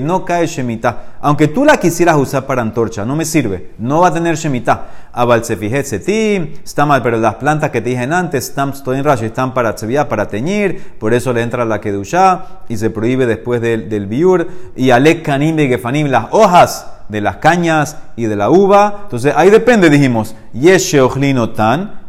no 0.00 0.24
cae 0.24 0.46
shemita. 0.46 1.14
Aunque 1.22 1.48
tú 1.48 1.64
la 1.64 1.78
quisieras 1.78 2.16
usar 2.18 2.44
para 2.44 2.60
antorcha, 2.60 3.04
no 3.04 3.16
me 3.16 3.24
sirve. 3.24 3.70
No 3.78 4.00
va 4.00 4.08
a 4.08 4.12
tener 4.12 4.36
shemita. 4.36 4.88
Abal 5.16 5.44
sefijet 5.44 5.86
setim, 5.86 6.54
está 6.64 6.84
mal, 6.84 7.00
pero 7.00 7.16
las 7.18 7.36
plantas 7.36 7.70
que 7.70 7.80
te 7.80 7.90
dije 7.90 8.02
antes, 8.02 8.48
están, 8.48 8.70
estoy 8.70 8.98
en 8.98 9.04
Rashi, 9.04 9.23
están 9.26 9.54
para 9.54 9.74
para 10.08 10.28
teñir, 10.28 10.94
por 10.98 11.14
eso 11.14 11.32
le 11.32 11.42
entra 11.42 11.64
la 11.64 11.80
kedushá 11.80 12.60
y 12.68 12.76
se 12.76 12.90
prohíbe 12.90 13.26
después 13.26 13.60
del, 13.60 13.88
del 13.88 14.06
biur. 14.06 14.48
Y 14.76 14.90
alek 14.90 15.22
kanim 15.22 15.56
de 15.56 15.68
gefanim, 15.68 16.08
las 16.08 16.26
hojas 16.30 16.86
de 17.08 17.20
las 17.20 17.36
cañas 17.36 17.98
y 18.16 18.24
de 18.24 18.36
la 18.36 18.50
uva. 18.50 19.00
Entonces 19.04 19.32
ahí 19.36 19.50
depende, 19.50 19.90
dijimos, 19.90 20.34
yeshe 20.52 21.00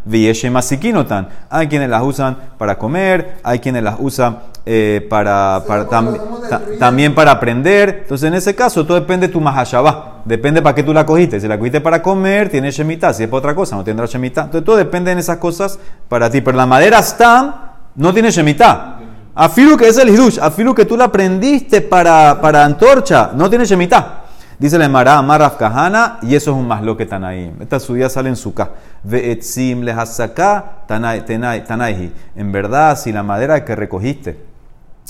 tan, 0.06 0.12
viyeshe 0.12 0.52
tan. 1.08 1.30
Hay 1.50 1.68
quienes 1.68 1.90
las 1.90 2.04
usan 2.04 2.38
para 2.58 2.78
comer, 2.78 3.38
hay 3.44 3.60
quienes 3.60 3.84
las 3.84 3.96
usan 4.00 4.40
eh, 4.66 5.06
para, 5.10 5.64
para 5.68 5.88
tam- 5.88 6.18
ta- 6.50 6.62
también 6.80 7.14
para 7.14 7.32
aprender. 7.32 8.00
Entonces 8.04 8.28
en 8.28 8.34
ese 8.36 8.56
caso 8.56 8.86
todo 8.86 9.00
depende 9.00 9.28
de 9.28 9.34
tu 9.34 9.42
mahashabá. 9.42 10.22
Depende 10.26 10.62
para 10.62 10.74
qué 10.76 10.84
tú 10.84 10.94
la 10.94 11.06
cogiste. 11.06 11.40
Si 11.40 11.48
la 11.48 11.58
cogiste 11.58 11.82
para 11.82 12.02
comer, 12.02 12.50
tiene 12.50 12.72
shemitah. 12.72 13.14
Si 13.14 13.24
es 13.24 13.30
para 13.30 13.40
otra 13.40 13.56
cosa, 13.56 13.76
no 13.76 13.84
tendrá 13.84 14.06
shemitah. 14.06 14.46
Entonces 14.46 14.66
todo 14.66 14.76
depende 14.78 15.12
en 15.12 15.20
esas 15.20 15.38
cosas 15.38 15.78
para 16.10 16.30
ti. 16.30 16.42
Pero 16.42 16.58
la 16.58 16.66
madera 16.66 17.00
está, 17.00 17.74
no 17.96 18.14
tiene 18.14 18.32
shemitah. 18.32 19.00
Afilu 19.38 19.76
que 19.76 19.90
es 19.90 19.98
el 19.98 20.10
hidush, 20.10 20.40
afilu 20.42 20.74
que 20.74 20.86
tú 20.86 20.96
la 20.96 21.06
aprendiste 21.06 21.82
para, 21.82 22.40
para 22.42 22.64
antorcha, 22.64 23.32
no 23.36 23.50
tiene 23.50 23.66
shemitah. 23.66 24.22
Dice 24.58 24.78
la 24.78 24.86
Emara, 24.86 25.58
Kahana, 25.58 26.20
y 26.22 26.34
eso 26.34 26.52
es 26.52 26.58
un 26.58 26.68
maslo 26.68 26.96
que 26.96 27.06
Tanaim. 27.06 27.62
Esta 27.62 27.80
subida 27.80 28.10
sale 28.10 28.30
en 28.30 28.38
suka. 28.38 28.72
Ve'etzim 29.04 29.82
lehasaka 29.82 30.86
tanaihi. 30.88 32.14
En 32.36 32.52
verdad, 32.52 32.98
si 32.98 33.12
la 33.12 33.22
madera 33.22 33.66
que 33.66 33.76
recogiste 33.76 34.46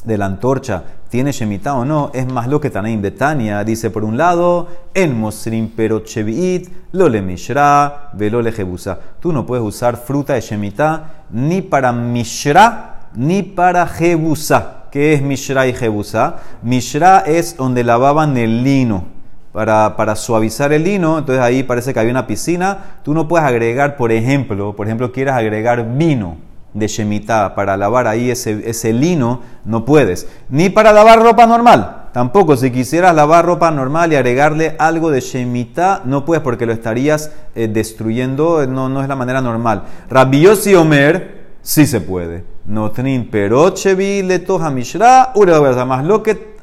de 0.04 0.18
la 0.18 0.26
antorcha 0.26 0.84
tiene 1.10 1.32
shemitah 1.32 1.76
o 1.76 1.86
no, 1.86 2.12
es 2.14 2.26
más 2.26 2.48
lo 2.48 2.60
que 2.60 2.72
Tanaim 2.72 3.02
de 3.02 3.12
Tania. 3.12 3.64
Dice 3.64 3.92
por 3.92 4.04
un 4.04 4.18
lado, 4.18 4.68
en 4.94 5.20
Mosrim 5.20 5.72
pero 5.76 6.00
cheviit, 6.00 6.70
lo 6.94 7.08
le 7.08 7.22
mishra, 7.22 8.10
velo 8.14 8.42
le 8.42 8.52
jebusa. 8.52 9.00
Tú 9.20 9.32
no 9.32 9.46
puedes 9.46 9.64
usar 9.64 9.98
fruta 9.98 10.34
de 10.34 10.42
shemitah 10.42 11.26
ni 11.30 11.62
para 11.62 11.92
mishra 11.92 13.10
ni 13.14 13.44
para 13.44 13.86
jebusa. 13.86 14.86
¿Qué 14.92 15.14
es 15.14 15.22
mishra 15.22 15.68
y 15.68 15.74
jebusa? 15.74 16.38
Mishra 16.64 17.20
es 17.20 17.58
donde 17.58 17.84
lavaban 17.84 18.38
el 18.38 18.64
lino. 18.64 19.15
Para, 19.56 20.18
suavizar 20.18 20.74
el 20.74 20.84
lino, 20.84 21.18
entonces 21.18 21.42
ahí 21.42 21.64
parece 21.64 21.94
que 21.94 22.00
había 22.02 22.12
una 22.12 22.28
piscina. 22.28 23.00
Tú 23.04 23.14
no 23.14 23.30
puedes 23.30 23.48
agregar, 23.48 23.96
por 23.96 24.12
ejemplo, 24.12 24.76
por 24.76 24.86
ejemplo, 24.86 25.14
quieres 25.14 25.34
agregar 25.34 25.96
vino 25.96 26.36
de 26.74 26.88
Shemitah 26.88 27.56
para 27.56 27.78
lavar 27.78 28.06
ahí 28.06 28.30
ese, 28.30 28.70
ese 28.70 28.92
lino, 28.92 29.40
no 29.64 29.86
puedes. 29.86 30.28
Ni 30.50 30.70
para 30.70 30.92
lavar 30.92 31.22
ropa 31.22 31.48
normal, 31.48 32.10
tampoco. 32.12 32.58
Si 32.58 32.70
quisieras 32.70 33.16
lavar 33.16 33.46
ropa 33.46 33.72
normal 33.72 34.12
y 34.12 34.18
agregarle 34.18 34.76
algo 34.78 35.10
de 35.10 35.22
Shemitah, 35.22 36.02
no 36.04 36.26
puedes 36.26 36.44
porque 36.44 36.66
lo 36.66 36.74
estarías 36.74 37.32
eh, 37.56 37.70
destruyendo, 37.70 38.68
no, 38.68 38.90
no 38.90 39.02
es 39.02 39.08
la 39.08 39.16
manera 39.16 39.40
normal. 39.40 39.84
Rabbi 40.10 40.42
Yossi 40.42 40.76
Omer, 40.76 41.46
sí 41.62 41.88
se 41.88 42.02
puede. 42.02 42.44
No 42.66 42.92
trin 42.92 43.30
pero 43.32 43.70
chevi 43.70 44.22
leto 44.22 44.62
hamishra, 44.62 45.32
ura 45.36 45.86
más 45.86 46.04
lo 46.04 46.22
que 46.24 46.56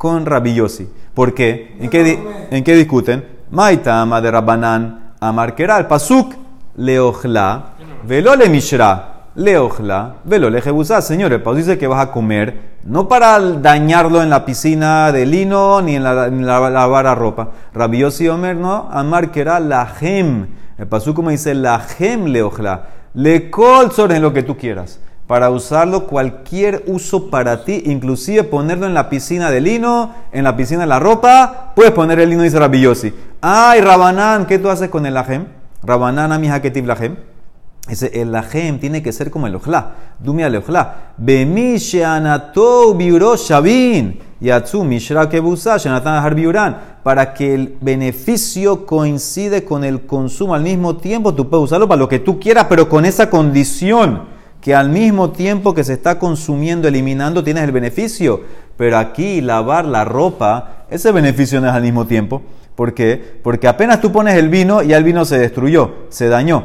con 0.00 0.24
Rabbi 0.24 0.54
Yossi. 0.54 0.88
¿Por 1.12 1.34
qué? 1.34 1.76
¿En 1.78 1.90
qué, 1.90 2.48
¿En 2.50 2.64
qué 2.64 2.74
discuten? 2.74 3.22
Maitama 3.50 4.22
de 4.22 4.30
Rabbanan 4.30 5.12
Amarkera, 5.20 5.76
el 5.76 5.86
pasuk 5.86 6.32
leojla, 6.76 7.74
velo 8.04 8.34
le 8.34 8.48
mishra, 8.48 9.26
leojla, 9.34 10.14
velo 10.24 10.48
le 10.48 10.62
jebusá. 10.62 11.02
Señor, 11.02 11.34
el 11.34 11.42
dice 11.54 11.76
que 11.76 11.86
vas 11.86 12.00
a 12.00 12.10
comer, 12.10 12.78
no 12.84 13.08
para 13.08 13.38
dañarlo 13.38 14.22
en 14.22 14.30
la 14.30 14.46
piscina 14.46 15.12
de 15.12 15.26
lino 15.26 15.82
ni 15.82 15.96
en 15.96 16.04
la, 16.04 16.28
en 16.28 16.46
la 16.46 16.70
lavar 16.70 17.04
la 17.04 17.14
ropa. 17.14 17.50
Rabbi 17.74 17.98
Yossi 17.98 18.26
Omer, 18.26 18.56
no, 18.56 18.88
Amarkera 18.90 19.60
la 19.60 19.84
gem. 19.84 20.46
El 20.78 20.86
pasuk 20.86 21.14
como 21.14 21.28
dice 21.28 21.52
la 21.52 21.78
gem 21.78 22.24
leojla, 22.24 22.84
le 23.12 23.50
col 23.50 23.92
sobre 23.92 24.18
lo 24.18 24.32
que 24.32 24.44
tú 24.44 24.56
quieras 24.56 24.98
para 25.30 25.48
usarlo 25.48 26.08
cualquier 26.08 26.82
uso 26.88 27.30
para 27.30 27.64
ti, 27.64 27.84
inclusive 27.86 28.42
ponerlo 28.42 28.86
en 28.86 28.94
la 28.94 29.08
piscina 29.08 29.48
de 29.48 29.60
lino, 29.60 30.12
en 30.32 30.42
la 30.42 30.56
piscina 30.56 30.80
de 30.80 30.88
la 30.88 30.98
ropa, 30.98 31.70
puedes 31.76 31.92
poner 31.92 32.18
el 32.18 32.30
lino, 32.30 32.42
dice 32.42 32.58
Rabbi 32.58 32.80
Yossi. 32.80 33.14
Ay, 33.40 33.80
Rabanán, 33.80 34.44
¿qué 34.46 34.58
tú 34.58 34.68
haces 34.68 34.88
con 34.88 35.06
el 35.06 35.14
lajem? 35.14 35.46
Rabanán, 35.84 36.32
amija, 36.32 36.60
¿qué 36.60 36.72
lajem? 36.82 37.14
Ese, 37.88 38.20
el 38.20 38.32
lajem 38.32 38.80
tiene 38.80 39.04
que 39.04 39.12
ser 39.12 39.30
como 39.30 39.46
el 39.46 39.54
ojla. 39.54 39.92
Dumia 40.18 40.48
el 40.48 40.56
ojla. 40.56 41.12
Bemi 41.16 41.76
sheanato 41.76 42.92
biuro 42.96 43.36
shabin. 43.36 44.18
Yatsu 44.40 44.82
mishra 44.82 45.28
kebusa 45.28 45.76
shenatan 45.76 46.24
har 46.24 46.34
biuran. 46.34 46.76
Para 47.04 47.34
que 47.34 47.54
el 47.54 47.78
beneficio 47.80 48.84
coincide 48.84 49.62
con 49.62 49.84
el 49.84 50.06
consumo 50.06 50.56
al 50.56 50.64
mismo 50.64 50.96
tiempo, 50.96 51.32
tú 51.32 51.48
puedes 51.48 51.66
usarlo 51.66 51.86
para 51.86 52.00
lo 52.00 52.08
que 52.08 52.18
tú 52.18 52.40
quieras, 52.40 52.66
pero 52.68 52.88
con 52.88 53.04
esa 53.04 53.30
condición 53.30 54.29
que 54.60 54.74
al 54.74 54.90
mismo 54.90 55.30
tiempo 55.30 55.74
que 55.74 55.84
se 55.84 55.94
está 55.94 56.18
consumiendo, 56.18 56.88
eliminando, 56.88 57.42
tienes 57.42 57.64
el 57.64 57.72
beneficio. 57.72 58.42
Pero 58.76 58.98
aquí 58.98 59.40
lavar 59.40 59.84
la 59.84 60.04
ropa, 60.04 60.84
ese 60.90 61.12
beneficio 61.12 61.60
no 61.60 61.68
es 61.68 61.74
al 61.74 61.82
mismo 61.82 62.06
tiempo. 62.06 62.42
¿Por 62.74 62.94
qué? 62.94 63.38
Porque 63.42 63.68
apenas 63.68 64.00
tú 64.00 64.10
pones 64.12 64.36
el 64.36 64.48
vino, 64.48 64.82
ya 64.82 64.96
el 64.96 65.04
vino 65.04 65.24
se 65.24 65.38
destruyó, 65.38 66.06
se 66.08 66.28
dañó. 66.28 66.64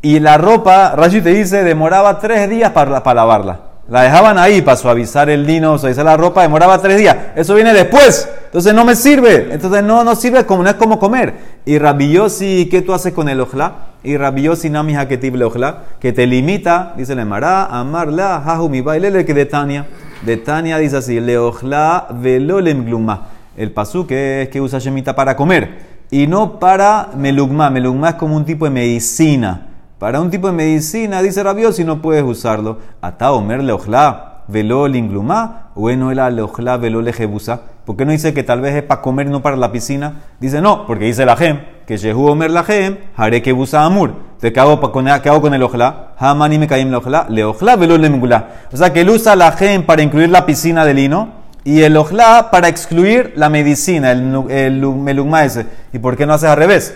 Y 0.00 0.18
la 0.18 0.38
ropa, 0.38 0.94
Rashi 0.96 1.20
te 1.20 1.30
dice, 1.30 1.62
demoraba 1.62 2.18
tres 2.18 2.50
días 2.50 2.72
para, 2.72 3.02
para 3.02 3.14
lavarla. 3.14 3.60
La 3.88 4.02
dejaban 4.02 4.38
ahí 4.38 4.62
para 4.62 4.76
suavizar 4.76 5.28
el 5.28 5.46
lino, 5.46 5.78
suavizar 5.78 6.04
la 6.04 6.16
ropa, 6.16 6.42
demoraba 6.42 6.78
tres 6.80 6.96
días. 6.96 7.16
Eso 7.36 7.54
viene 7.54 7.72
después. 7.72 8.28
Entonces 8.46 8.74
no 8.74 8.84
me 8.84 8.96
sirve. 8.96 9.48
Entonces 9.52 9.82
no, 9.84 10.02
no 10.02 10.16
sirve 10.16 10.46
como, 10.46 10.62
no 10.62 10.70
es 10.70 10.76
como 10.76 10.98
comer. 10.98 11.34
Y 11.64 11.78
Rabbi 11.78 12.12
Yossi, 12.12 12.68
¿qué 12.70 12.82
tú 12.82 12.92
haces 12.94 13.12
con 13.12 13.28
el 13.28 13.40
ojla? 13.40 13.91
Y 14.04 14.16
rabiosi 14.16 14.70
nami 14.70 14.96
haketiv 14.96 15.36
leojla, 15.36 15.84
que 16.00 16.12
te 16.12 16.26
limita, 16.26 16.94
dice 16.96 17.14
le 17.14 17.24
mará, 17.24 17.66
amarla, 17.66 18.42
hahu 18.44 18.68
mi 18.68 18.80
bailele 18.80 19.24
que 19.24 19.34
de 19.34 19.46
Tania. 19.46 19.86
De 20.24 20.36
Tania 20.36 20.78
dice 20.78 20.96
así, 20.96 21.20
leojla 21.20 22.08
velolem 22.10 22.84
gluma. 22.84 23.28
El 23.56 23.70
pasú 23.70 24.06
que 24.06 24.42
es 24.42 24.48
que 24.48 24.60
usa 24.60 24.78
Shemita 24.78 25.14
para 25.14 25.36
comer 25.36 25.92
y 26.10 26.26
no 26.26 26.58
para 26.58 27.10
melugma. 27.16 27.70
Melugma 27.70 28.10
es 28.10 28.14
como 28.16 28.36
un 28.36 28.44
tipo 28.44 28.64
de 28.64 28.70
medicina. 28.70 29.68
Para 29.98 30.20
un 30.20 30.30
tipo 30.30 30.48
de 30.48 30.52
medicina, 30.52 31.22
dice 31.22 31.42
rabiosi, 31.42 31.84
no 31.84 32.02
puedes 32.02 32.24
usarlo. 32.24 32.78
Ata 33.00 33.32
omer 33.32 33.62
leojla 33.62 34.42
velolem 34.48 35.08
gluma, 35.08 35.70
bueno 35.74 36.10
era 36.10 36.30
leojla 36.30 36.76
velole 36.76 37.12
jebusa. 37.12 37.60
¿Por 37.84 37.96
qué 37.96 38.04
no 38.04 38.12
dice 38.12 38.32
que 38.34 38.42
tal 38.42 38.60
vez 38.60 38.74
es 38.74 38.82
para 38.82 39.00
comer 39.00 39.26
y 39.26 39.30
no 39.30 39.42
para 39.42 39.56
la 39.56 39.72
piscina? 39.72 40.22
Dice 40.40 40.60
no, 40.60 40.86
porque 40.86 41.04
dice 41.04 41.24
la 41.26 41.36
gem, 41.36 41.60
que 41.86 41.96
Shehu 41.96 42.26
Omer 42.28 42.50
la 42.50 42.64
gem, 42.64 42.98
haré 43.16 43.42
que 43.42 43.52
busa 43.52 43.84
amur. 43.84 44.10
Entonces, 44.34 44.52
¿qué 44.52 44.60
hago, 44.60 44.80
pa- 44.80 44.90
con, 44.92 45.04
¿qué 45.22 45.28
hago 45.28 45.40
con 45.40 45.54
el 45.54 45.62
ojla? 45.62 46.08
Hamani 46.18 46.58
me 46.58 46.66
caí 46.66 46.82
en 46.82 46.90
la 46.90 46.98
ojla, 46.98 47.26
le 47.28 47.44
ojla 47.44 47.76
velo 47.76 47.96
le. 47.96 48.48
O 48.72 48.76
sea, 48.76 48.92
que 48.92 49.00
él 49.02 49.10
usa 49.10 49.36
la 49.36 49.52
gem 49.52 49.84
para 49.84 50.02
incluir 50.02 50.28
la 50.30 50.44
piscina 50.46 50.84
de 50.84 50.94
lino 50.94 51.28
y 51.64 51.82
el 51.82 51.96
ojla 51.96 52.48
para 52.50 52.68
excluir 52.68 53.32
la 53.36 53.48
medicina, 53.48 54.10
el, 54.10 54.44
el, 54.50 54.80
lu- 54.80 54.94
melugma 54.96 55.44
ese. 55.44 55.66
¿Y 55.92 55.98
por 56.00 56.16
qué 56.16 56.26
no 56.26 56.34
haces 56.34 56.48
al 56.50 56.56
revés? 56.56 56.94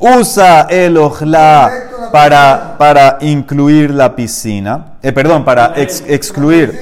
Usa 0.00 0.66
el 0.70 0.96
ojla 0.96 1.70
para, 2.12 2.76
para 2.78 3.18
incluir 3.20 3.90
la 3.90 4.14
piscina, 4.14 4.94
eh, 5.02 5.12
perdón, 5.12 5.44
para 5.44 5.72
ex- 5.76 6.04
excluir. 6.06 6.72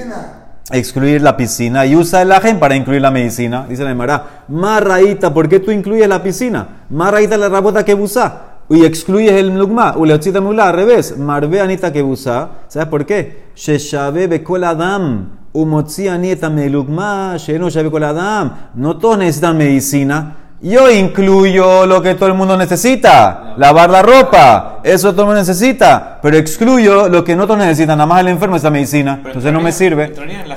Excluir 0.72 1.22
la 1.22 1.36
piscina 1.36 1.86
y 1.86 1.94
usa 1.94 2.22
el 2.22 2.32
ajen 2.32 2.58
para 2.58 2.74
incluir 2.76 3.00
la 3.00 3.10
medicina. 3.10 3.66
Dice 3.68 3.84
la 3.84 3.90
Emara, 3.90 4.44
marraíta, 4.48 5.32
¿por 5.32 5.48
qué 5.48 5.60
tú 5.60 5.70
incluyes 5.70 6.08
la 6.08 6.22
piscina? 6.22 6.84
Marraíta 6.90 7.36
la 7.36 7.48
rabota 7.48 7.84
que 7.84 7.94
busa 7.94 8.56
y 8.68 8.84
excluyes 8.84 9.32
el 9.32 9.52
mlugma, 9.52 9.94
o 9.96 10.04
leotzita 10.04 10.40
mula, 10.40 10.68
al 10.68 10.74
revés, 10.74 11.16
marve 11.16 11.60
anita 11.60 11.92
que 11.92 12.02
busa. 12.02 12.50
¿Sabes 12.68 12.88
por 12.88 13.06
qué? 13.06 13.44
Sheshabe 13.54 14.26
bekol 14.26 14.64
adam, 14.64 15.28
umotzi 15.52 16.08
anieta 16.08 16.50
melugma, 16.50 17.36
sheno 17.36 17.70
shabe 17.70 17.90
kol 17.90 18.02
adam. 18.02 18.52
No 18.74 18.98
todos 18.98 19.18
necesitan 19.18 19.56
medicina. 19.56 20.36
Yo 20.62 20.90
incluyo 20.90 21.84
lo 21.86 22.00
que 22.00 22.14
todo 22.14 22.28
el 22.28 22.34
mundo 22.34 22.56
necesita, 22.56 23.54
lavar 23.58 23.90
la 23.90 24.00
ropa, 24.02 24.78
eso 24.82 25.12
todo 25.12 25.22
el 25.22 25.26
mundo 25.26 25.40
necesita, 25.40 26.18
pero 26.22 26.36
excluyo 26.38 27.08
lo 27.08 27.22
que 27.24 27.36
no 27.36 27.44
todos 27.46 27.58
necesitan, 27.58 27.98
nada 27.98 28.06
más 28.06 28.20
el 28.20 28.28
enfermo 28.28 28.56
esa 28.56 28.70
medicina, 28.70 29.20
entonces 29.24 29.52
no 29.52 29.60
me 29.60 29.70
sirve. 29.70 30.04
En 30.16 30.48
la 30.48 30.56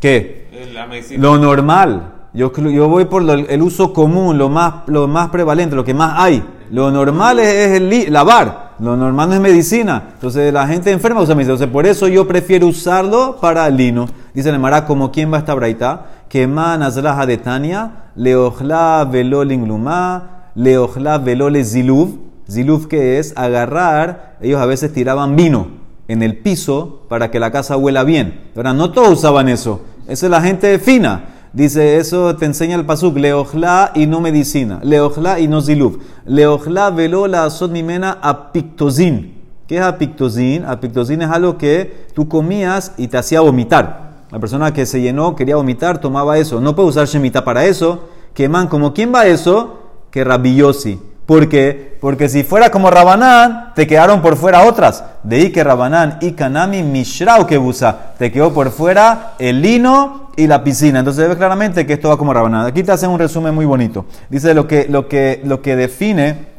¿Qué? 0.00 0.48
en 0.52 0.74
la 0.74 0.86
medicina. 0.86 1.22
Lo 1.22 1.38
normal. 1.38 2.12
Yo, 2.34 2.50
voy 2.88 3.06
por 3.06 3.22
lo- 3.22 3.32
el 3.32 3.62
uso 3.62 3.92
común, 3.94 4.36
lo 4.36 4.48
más, 4.50 4.74
lo 4.86 5.06
más 5.08 5.30
prevalente, 5.30 5.74
lo 5.74 5.84
que 5.84 5.94
más 5.94 6.14
hay. 6.16 6.44
Lo 6.70 6.90
normal 6.90 7.38
es, 7.38 7.48
es 7.48 7.72
el 7.76 7.88
li- 7.88 8.06
lavar. 8.08 8.72
Lo 8.78 8.94
normal 8.94 9.30
no 9.30 9.34
es 9.36 9.40
medicina. 9.40 10.02
Entonces 10.12 10.52
la 10.52 10.66
gente 10.66 10.90
enferma 10.90 11.22
usa 11.22 11.34
medicina. 11.34 11.54
Entonces 11.54 11.72
por 11.72 11.86
eso 11.86 12.08
yo 12.08 12.26
prefiero 12.28 12.66
usarlo 12.66 13.38
para 13.40 13.70
lino. 13.70 14.06
Dice 14.34 14.50
el 14.50 14.58
Mara, 14.58 14.84
como 14.84 15.10
quién 15.10 15.32
va 15.32 15.36
a 15.36 15.40
esta 15.40 15.54
braita, 15.54 16.04
que 16.28 16.46
manazlaja 16.46 17.26
de 17.26 17.36
Tania, 17.36 18.10
leojla 18.14 19.08
velo 19.10 19.44
lingluma, 19.44 20.50
leojla 20.54 21.18
velo 21.18 21.48
ziluv. 21.64 22.18
Ziluv 22.48 22.86
que 22.88 23.18
es 23.18 23.32
agarrar, 23.36 24.36
ellos 24.40 24.60
a 24.60 24.66
veces 24.66 24.92
tiraban 24.92 25.34
vino 25.36 25.68
en 26.08 26.22
el 26.22 26.38
piso 26.38 27.02
para 27.08 27.30
que 27.30 27.40
la 27.40 27.50
casa 27.50 27.76
huela 27.76 28.04
bien. 28.04 28.50
Ahora, 28.54 28.72
no 28.72 28.92
todos 28.92 29.18
usaban 29.18 29.48
eso. 29.48 29.82
Eso 30.06 30.26
es 30.26 30.30
la 30.30 30.40
gente 30.40 30.78
fina. 30.78 31.24
Dice, 31.52 31.96
eso 31.96 32.36
te 32.36 32.44
enseña 32.44 32.76
el 32.76 32.84
pasuk, 32.84 33.16
leojla 33.16 33.92
y 33.94 34.06
no 34.06 34.20
medicina, 34.20 34.78
leojla 34.82 35.40
y 35.40 35.48
no 35.48 35.62
ziluv, 35.62 36.00
leojla 36.26 36.90
velo 36.90 37.26
la 37.26 37.48
mimena 37.70 38.18
apictozin. 38.20 39.34
¿Qué 39.66 39.76
es 39.76 39.82
apictozin? 39.82 40.64
Apictozin 40.64 41.22
es 41.22 41.30
algo 41.30 41.56
que 41.56 42.08
tú 42.14 42.28
comías 42.28 42.92
y 42.98 43.08
te 43.08 43.16
hacía 43.16 43.40
vomitar. 43.40 44.05
La 44.30 44.38
persona 44.38 44.72
que 44.72 44.86
se 44.86 45.00
llenó, 45.00 45.36
quería 45.36 45.56
vomitar, 45.56 45.98
tomaba 45.98 46.38
eso. 46.38 46.60
No 46.60 46.74
puede 46.74 46.88
usar 46.88 47.06
shemita 47.06 47.44
para 47.44 47.64
eso. 47.64 48.08
Que 48.34 48.48
man, 48.48 48.68
como 48.68 48.92
quién 48.92 49.14
va 49.14 49.26
eso? 49.26 49.82
Que 50.10 50.24
rabillosi. 50.24 51.00
¿Por 51.26 51.48
qué? 51.48 51.96
Porque 52.00 52.28
si 52.28 52.44
fuera 52.44 52.70
como 52.70 52.88
Rabanán, 52.90 53.72
te 53.74 53.86
quedaron 53.86 54.22
por 54.22 54.36
fuera 54.36 54.64
otras. 54.64 55.02
De 55.24 55.50
que 55.50 55.64
Rabanán 55.64 56.18
y 56.20 56.32
Kanami 56.32 56.82
Mishrau 56.82 57.46
que 57.46 57.58
busa. 57.58 58.14
Te 58.16 58.30
quedó 58.30 58.54
por 58.54 58.70
fuera 58.70 59.34
el 59.38 59.60
lino 59.60 60.30
y 60.36 60.46
la 60.46 60.62
piscina. 60.62 61.00
Entonces 61.00 61.28
ves 61.28 61.36
claramente 61.36 61.84
que 61.84 61.94
esto 61.94 62.08
va 62.08 62.16
como 62.16 62.32
Rabanán. 62.32 62.66
Aquí 62.66 62.84
te 62.84 62.92
hacen 62.92 63.10
un 63.10 63.18
resumen 63.18 63.54
muy 63.54 63.64
bonito. 63.64 64.06
Dice 64.30 64.54
lo 64.54 64.68
que, 64.68 64.86
lo 64.88 65.08
que, 65.08 65.40
lo 65.44 65.62
que 65.62 65.74
define 65.74 66.56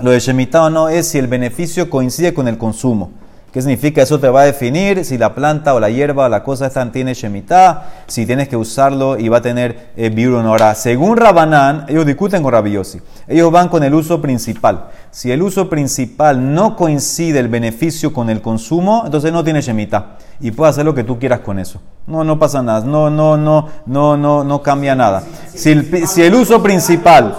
lo 0.00 0.10
de 0.10 0.18
Shemitah 0.18 0.64
o 0.64 0.70
no 0.70 0.88
es 0.88 1.08
si 1.08 1.18
el 1.18 1.26
beneficio 1.26 1.90
coincide 1.90 2.32
con 2.32 2.48
el 2.48 2.56
consumo. 2.56 3.12
¿Qué 3.52 3.60
significa? 3.60 4.00
Eso 4.00 4.20
te 4.20 4.28
va 4.28 4.42
a 4.42 4.44
definir 4.44 5.04
si 5.04 5.18
la 5.18 5.34
planta 5.34 5.74
o 5.74 5.80
la 5.80 5.90
hierba 5.90 6.26
o 6.26 6.28
la 6.28 6.44
cosa 6.44 6.66
esta 6.66 6.90
tiene 6.92 7.14
Shemitah, 7.14 8.04
si 8.06 8.24
tienes 8.24 8.48
que 8.48 8.56
usarlo 8.56 9.18
y 9.18 9.28
va 9.28 9.38
a 9.38 9.42
tener 9.42 9.90
eh, 9.96 10.74
según 10.76 11.16
Rabanán, 11.16 11.84
ellos 11.88 12.06
discuten 12.06 12.44
con 12.44 12.52
Rabbi 12.52 12.72
Yossi. 12.72 13.00
Ellos 13.26 13.50
van 13.50 13.68
con 13.68 13.82
el 13.82 13.92
uso 13.92 14.22
principal. 14.22 14.90
Si 15.12 15.32
el 15.32 15.42
uso 15.42 15.68
principal 15.68 16.54
no 16.54 16.76
coincide 16.76 17.40
el 17.40 17.48
beneficio 17.48 18.12
con 18.12 18.30
el 18.30 18.40
consumo, 18.40 19.02
entonces 19.04 19.32
no 19.32 19.42
tiene 19.42 19.60
Shemitah. 19.60 20.18
Y 20.40 20.52
puedes 20.52 20.74
hacer 20.74 20.84
lo 20.84 20.94
que 20.94 21.02
tú 21.02 21.18
quieras 21.18 21.40
con 21.40 21.58
eso. 21.58 21.80
No, 22.06 22.22
no 22.22 22.38
pasa 22.38 22.62
nada. 22.62 22.86
No, 22.86 23.10
no, 23.10 23.36
no, 23.36 23.68
no, 23.86 24.16
no, 24.16 24.44
no 24.44 24.62
cambia 24.62 24.94
nada. 24.94 25.24
Si 25.52 25.70
el, 25.70 26.34
uso 26.34 26.62
principal, 26.62 27.34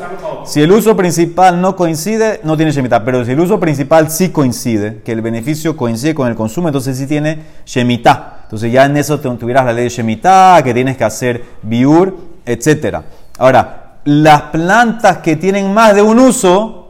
si 0.46 0.62
el 0.62 0.72
uso 0.72 0.98
principal 0.98 1.62
no 1.62 1.78
coincide, 1.78 2.42
no 2.44 2.58
tiene 2.58 2.74
Shemitah. 2.74 3.06
Pero 3.06 3.24
si 3.24 3.32
el 3.32 3.40
uso 3.40 3.58
principal 3.58 4.12
sí 4.12 4.30
coincide, 4.30 5.02
que 5.04 5.14
el 5.14 5.22
beneficio 5.22 5.78
coincide 5.78 6.14
con 6.14 6.28
el 6.28 6.36
consumo, 6.36 6.68
entonces 6.68 6.98
sí 6.98 7.08
tiene 7.08 7.40
Shemitah. 7.66 8.40
Entonces 8.44 8.72
ya 8.72 8.86
en 8.86 8.98
eso 8.98 9.18
tuvieras 9.20 9.66
la 9.66 9.72
ley 9.72 9.86
de 9.86 9.90
Shemitah, 9.90 10.62
que 10.62 10.74
tienes 10.74 10.98
que 10.98 11.06
hacer 11.06 11.44
biur, 11.64 12.18
etc. 12.46 12.98
Ahora, 13.38 13.98
las 14.04 14.42
plantas 14.44 15.20
que 15.20 15.36
tienen 15.36 15.74
más 15.74 15.96
de 15.96 16.02
un 16.02 16.20
uso, 16.20 16.81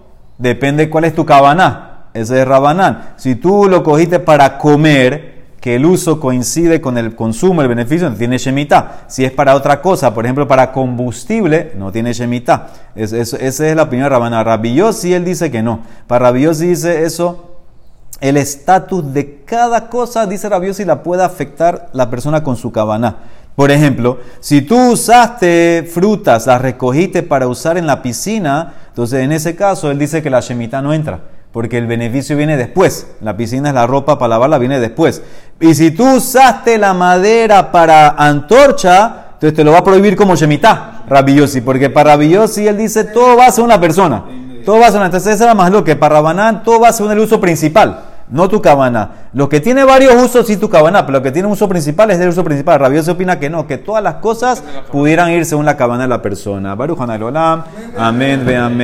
depende 0.42 0.90
cuál 0.90 1.06
es 1.06 1.16
tu 1.16 1.26
cabana. 1.26 1.88
Ese 2.14 2.42
es 2.42 2.48
Rabanán. 2.48 3.14
Si 3.16 3.36
tú 3.36 3.68
lo 3.70 3.84
cogiste 3.84 4.20
para 4.20 4.58
comer, 4.58 5.32
que 5.62 5.76
el 5.76 5.86
uso 5.86 6.20
coincide 6.20 6.82
con 6.82 6.98
el 6.98 7.16
consumo, 7.16 7.62
el 7.62 7.68
beneficio, 7.68 8.12
tiene 8.14 8.38
Shemitah. 8.40 9.04
Si 9.08 9.24
es 9.24 9.32
para 9.32 9.56
otra 9.56 9.80
cosa, 9.82 10.14
por 10.14 10.26
ejemplo, 10.26 10.48
para 10.48 10.72
combustible, 10.72 11.72
no 11.78 11.92
tiene 11.92 12.14
Shemitah. 12.14 12.68
Es, 12.96 13.14
es- 13.14 13.34
esa 13.34 13.68
es 13.68 13.76
la 13.76 13.84
opinión 13.84 14.06
de 14.06 14.10
Rabanán. 14.10 14.44
Rabillosi, 14.44 15.14
él 15.14 15.24
dice 15.24 15.52
que 15.52 15.62
no. 15.62 15.82
Para 16.08 16.26
Rabillosi 16.26 16.68
dice 16.68 17.04
eso, 17.06 17.48
el 18.20 18.38
estatus 18.38 19.14
de 19.14 19.44
cada 19.46 19.88
cosa, 19.90 20.26
dice 20.26 20.50
Rabiosi, 20.50 20.84
la 20.84 21.04
puede 21.04 21.24
afectar 21.24 21.90
la 21.94 22.10
persona 22.10 22.44
con 22.44 22.56
su 22.56 22.72
cabana. 22.72 23.18
Por 23.62 23.70
ejemplo, 23.70 24.18
si 24.40 24.64
tú 24.64 24.94
usaste 24.94 25.88
frutas, 25.94 26.48
las 26.48 26.60
recogiste 26.60 27.22
para 27.22 27.46
usar 27.46 27.78
en 27.78 27.86
la 27.86 28.02
piscina, 28.02 28.74
entonces 28.88 29.20
en 29.20 29.32
ese 29.32 29.56
caso 29.56 29.92
él 29.92 30.00
dice 30.00 30.24
que 30.24 30.32
la 30.32 30.40
Shemitah 30.40 30.82
no 30.82 30.96
entra, 30.96 31.20
porque 31.52 31.78
el 31.78 31.86
beneficio 31.86 32.36
viene 32.36 32.58
después. 32.58 33.06
La 33.22 33.38
piscina 33.38 33.70
es 33.70 33.76
la 33.76 33.86
ropa 33.86 34.18
para 34.18 34.30
lavarla, 34.30 34.58
viene 34.58 34.80
después. 34.80 35.22
Y 35.60 35.76
si 35.76 35.92
tú 35.92 36.16
usaste 36.16 36.80
la 36.80 36.96
madera 36.96 37.72
para 37.72 38.10
antorcha, 38.10 39.26
entonces 39.34 39.54
te 39.54 39.64
lo 39.64 39.74
va 39.74 39.78
a 39.78 39.84
prohibir 39.84 40.16
como 40.16 40.36
Shemitah, 40.36 41.04
Rabiosi, 41.08 41.62
porque 41.62 41.92
para 41.92 42.16
Rabiosi 42.16 42.68
él 42.68 42.78
dice 42.80 43.04
todo 43.04 43.38
va 43.38 43.46
a 43.46 43.52
ser 43.52 43.64
una 43.64 43.80
persona. 43.80 44.24
Todo 44.66 44.80
va 44.80 44.88
a 44.88 44.92
ser, 44.92 45.04
entonces 45.04 45.36
esa 45.36 45.44
era 45.44 45.54
más 45.54 45.72
lo 45.72 45.84
que 45.84 45.96
para 45.96 46.16
Rabanán 46.16 46.64
todo 46.64 46.80
va 46.80 46.88
a 46.88 46.94
ser 46.94 47.12
el 47.12 47.20
uso 47.20 47.40
principal, 47.40 48.06
no 48.32 48.50
tu 48.50 48.62
cabana. 48.62 49.12
Lo 49.34 49.48
que 49.48 49.60
tiene 49.60 49.84
varios 49.84 50.16
usos 50.16 50.48
sí 50.48 50.58
tu 50.58 50.70
cabana, 50.70 51.06
pero 51.06 51.20
lo 51.20 51.24
que 51.24 51.32
tiene 51.32 51.48
un 51.48 51.54
uso 51.54 51.70
principal 51.70 52.10
es 52.12 52.20
el 52.20 52.30
uso 52.30 52.44
principal. 52.44 52.80
Rabioso 52.80 53.12
opina 53.12 53.40
que 53.40 53.50
no, 53.50 53.68
que 53.68 53.78
todas 53.78 54.02
las 54.02 54.16
cosas 54.16 54.64
pudieran 54.92 55.30
ir 55.32 55.46
según 55.46 55.66
la 55.66 55.78
cabana 55.78 56.04
de 56.04 56.10
la 56.10 56.22
persona. 56.22 56.76
Baruch. 56.76 57.00
Amén, 57.98 58.44
ve 58.46 58.58
amén. 58.58 58.78